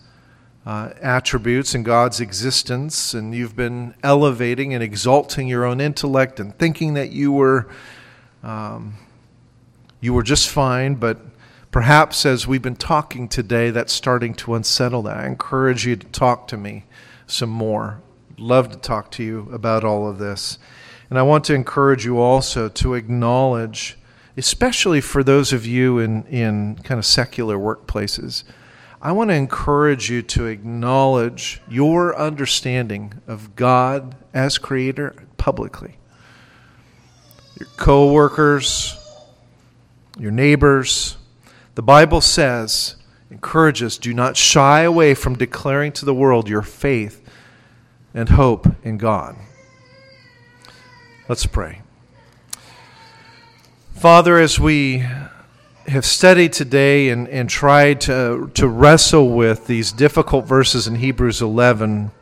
uh, 0.67 0.91
attributes 1.01 1.75
and 1.75 1.85
God's 1.85 2.21
existence, 2.21 3.15
and 3.15 3.35
you've 3.35 3.57
been 3.57 3.95
elevating 4.03 4.75
and 4.75 4.83
exalting 4.83 5.49
your 5.49 5.65
own 5.65 5.81
intellect 5.81 6.39
and 6.39 6.57
thinking 6.59 6.95
that 6.95 7.11
you 7.11 7.33
were 7.33 7.69
um, 8.43 8.95
you 10.01 10.15
were 10.15 10.23
just 10.23 10.49
fine, 10.49 10.95
but 10.95 11.21
Perhaps 11.71 12.27
as 12.27 12.49
we've 12.49 12.63
been 12.63 12.75
talking 12.75 13.29
today, 13.29 13.71
that's 13.71 13.93
starting 13.93 14.35
to 14.35 14.55
unsettle 14.55 15.03
that. 15.03 15.19
I 15.19 15.27
encourage 15.27 15.87
you 15.87 15.95
to 15.95 16.07
talk 16.09 16.49
to 16.49 16.57
me 16.57 16.85
some 17.29 17.51
more. 17.51 18.03
Love 18.37 18.73
to 18.73 18.77
talk 18.77 19.13
to 19.13 19.23
you 19.23 19.49
about 19.53 19.85
all 19.85 20.09
of 20.09 20.19
this. 20.19 20.59
And 21.09 21.17
I 21.17 21.23
want 21.23 21.45
to 21.45 21.55
encourage 21.55 22.05
you 22.05 22.19
also 22.19 22.69
to 22.69 22.95
acknowledge, 22.95 23.97
especially 24.37 25.01
for 25.01 25.23
those 25.23 25.53
of 25.53 25.65
you 25.65 26.01
in, 26.01 26.25
in 26.25 26.75
kind 26.83 26.99
of 26.99 27.07
secular 27.07 27.57
workplaces, 27.57 28.43
I 29.03 29.13
want 29.13 29.31
to 29.31 29.35
encourage 29.35 30.11
you 30.11 30.21
to 30.23 30.45
acknowledge 30.45 31.63
your 31.69 32.15
understanding 32.15 33.15
of 33.27 33.57
God 33.57 34.15
as 34.35 34.59
creator 34.59 35.15
publicly. 35.39 35.97
Your 37.59 37.69
co-workers, 37.79 38.99
your 40.19 40.31
neighbors, 40.31 41.17
the 41.77 41.83
Bible 41.83 42.21
says, 42.21 42.97
encourages, 43.31 43.97
do 43.97 44.13
not 44.13 44.37
shy 44.37 44.83
away 44.83 45.15
from 45.15 45.35
declaring 45.35 45.93
to 45.93 46.05
the 46.05 46.15
world 46.15 46.47
your 46.47 46.63
faith 46.63 47.27
and 48.13 48.29
hope 48.29 48.67
in 48.85 48.99
God. 48.99 49.35
Let's 51.27 51.47
pray. 51.47 51.81
Father, 53.95 54.39
as 54.39 54.61
we 54.61 55.07
have 55.91 56.07
studied 56.07 56.53
today 56.53 57.09
and, 57.09 57.29
and 57.29 57.51
tried 57.51 58.01
to, 58.03 58.51
to 58.55 58.69
wrestle 58.69 59.29
with 59.31 59.67
these 59.67 59.91
difficult 59.91 60.47
verses 60.47 60.87
in 60.87 60.95
Hebrews 60.95 61.43
11, 61.43 62.13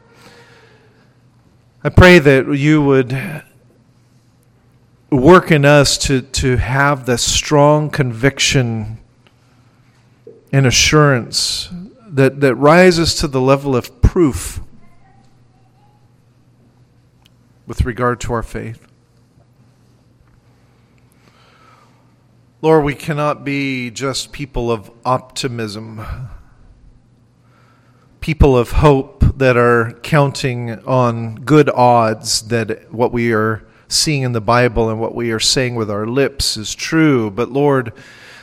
I 1.84 1.88
pray 1.90 2.18
that 2.18 2.46
you 2.56 2.82
would 2.82 3.44
work 5.10 5.50
in 5.50 5.66
us 5.66 5.98
to, 5.98 6.22
to 6.22 6.56
have 6.56 7.04
the 7.04 7.18
strong 7.18 7.90
conviction 7.90 8.98
and 10.50 10.66
assurance 10.66 11.68
that, 12.06 12.40
that 12.40 12.54
rises 12.54 13.14
to 13.16 13.28
the 13.28 13.40
level 13.40 13.76
of 13.76 14.00
proof 14.00 14.60
with 17.66 17.82
regard 17.82 18.18
to 18.22 18.32
our 18.32 18.42
faith. 18.42 18.88
Lord, 22.61 22.84
we 22.84 22.96
cannot 22.96 23.44
be 23.44 23.88
just 23.88 24.32
people 24.32 24.72
of 24.72 24.90
optimism, 25.04 26.04
people 28.20 28.59
of 28.59 28.72
hope 28.72 29.22
that 29.36 29.56
are 29.56 29.92
counting 30.02 30.72
on 30.84 31.36
good 31.36 31.70
odds 31.70 32.48
that 32.48 32.92
what 32.92 33.12
we 33.12 33.32
are 33.32 33.64
seeing 33.86 34.22
in 34.22 34.32
the 34.32 34.40
Bible 34.40 34.90
and 34.90 34.98
what 34.98 35.14
we 35.14 35.30
are 35.30 35.38
saying 35.38 35.76
with 35.76 35.88
our 35.88 36.04
lips 36.04 36.56
is 36.56 36.74
true. 36.74 37.30
But 37.30 37.52
Lord, 37.52 37.92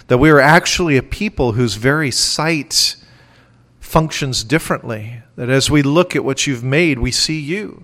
that 0.07 0.18
we 0.18 0.30
are 0.30 0.39
actually 0.39 0.95
a 0.95 1.03
people 1.03 1.51
whose 1.51 1.76
very 1.76 2.09
sight 2.09 2.95
functions 3.82 4.45
differently. 4.45 5.24
That 5.36 5.49
as 5.49 5.70
we 5.70 5.82
look 5.82 6.16
at 6.16 6.24
what 6.24 6.47
you've 6.47 6.63
made, 6.63 6.99
we 6.99 7.11
see 7.11 7.41
you. 7.41 7.84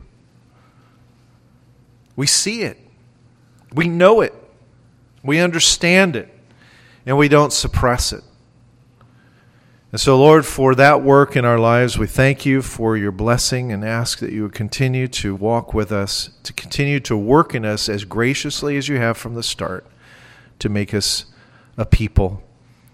We 2.15 2.25
see 2.25 2.61
it. 2.61 2.79
We 3.73 3.89
know 3.89 4.21
it. 4.21 4.33
We 5.23 5.39
understand 5.39 6.15
it. 6.15 6.29
And 7.05 7.17
we 7.17 7.27
don't 7.27 7.51
suppress 7.51 8.13
it. 8.13 8.23
And 9.91 9.99
so, 9.99 10.17
Lord, 10.17 10.45
for 10.45 10.73
that 10.75 11.03
work 11.03 11.35
in 11.35 11.43
our 11.43 11.59
lives, 11.59 11.97
we 11.97 12.07
thank 12.07 12.45
you 12.45 12.61
for 12.61 12.95
your 12.95 13.11
blessing 13.11 13.71
and 13.73 13.83
ask 13.83 14.19
that 14.19 14.31
you 14.31 14.43
would 14.43 14.53
continue 14.53 15.07
to 15.09 15.35
walk 15.35 15.73
with 15.73 15.91
us, 15.91 16.29
to 16.43 16.53
continue 16.53 17.01
to 17.01 17.17
work 17.17 17.53
in 17.53 17.65
us 17.65 17.89
as 17.89 18.05
graciously 18.05 18.77
as 18.77 18.87
you 18.87 18.97
have 18.97 19.17
from 19.17 19.33
the 19.33 19.43
start, 19.43 19.85
to 20.59 20.69
make 20.69 20.93
us 20.93 21.25
a 21.77 21.85
people 21.85 22.41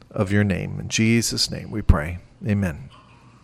of 0.10 0.32
your 0.32 0.44
name. 0.44 0.80
In 0.80 0.90
Jesus' 0.90 1.52
name 1.52 1.70
we 1.70 1.84
pray. 1.84 2.18
Amen. 2.46 2.87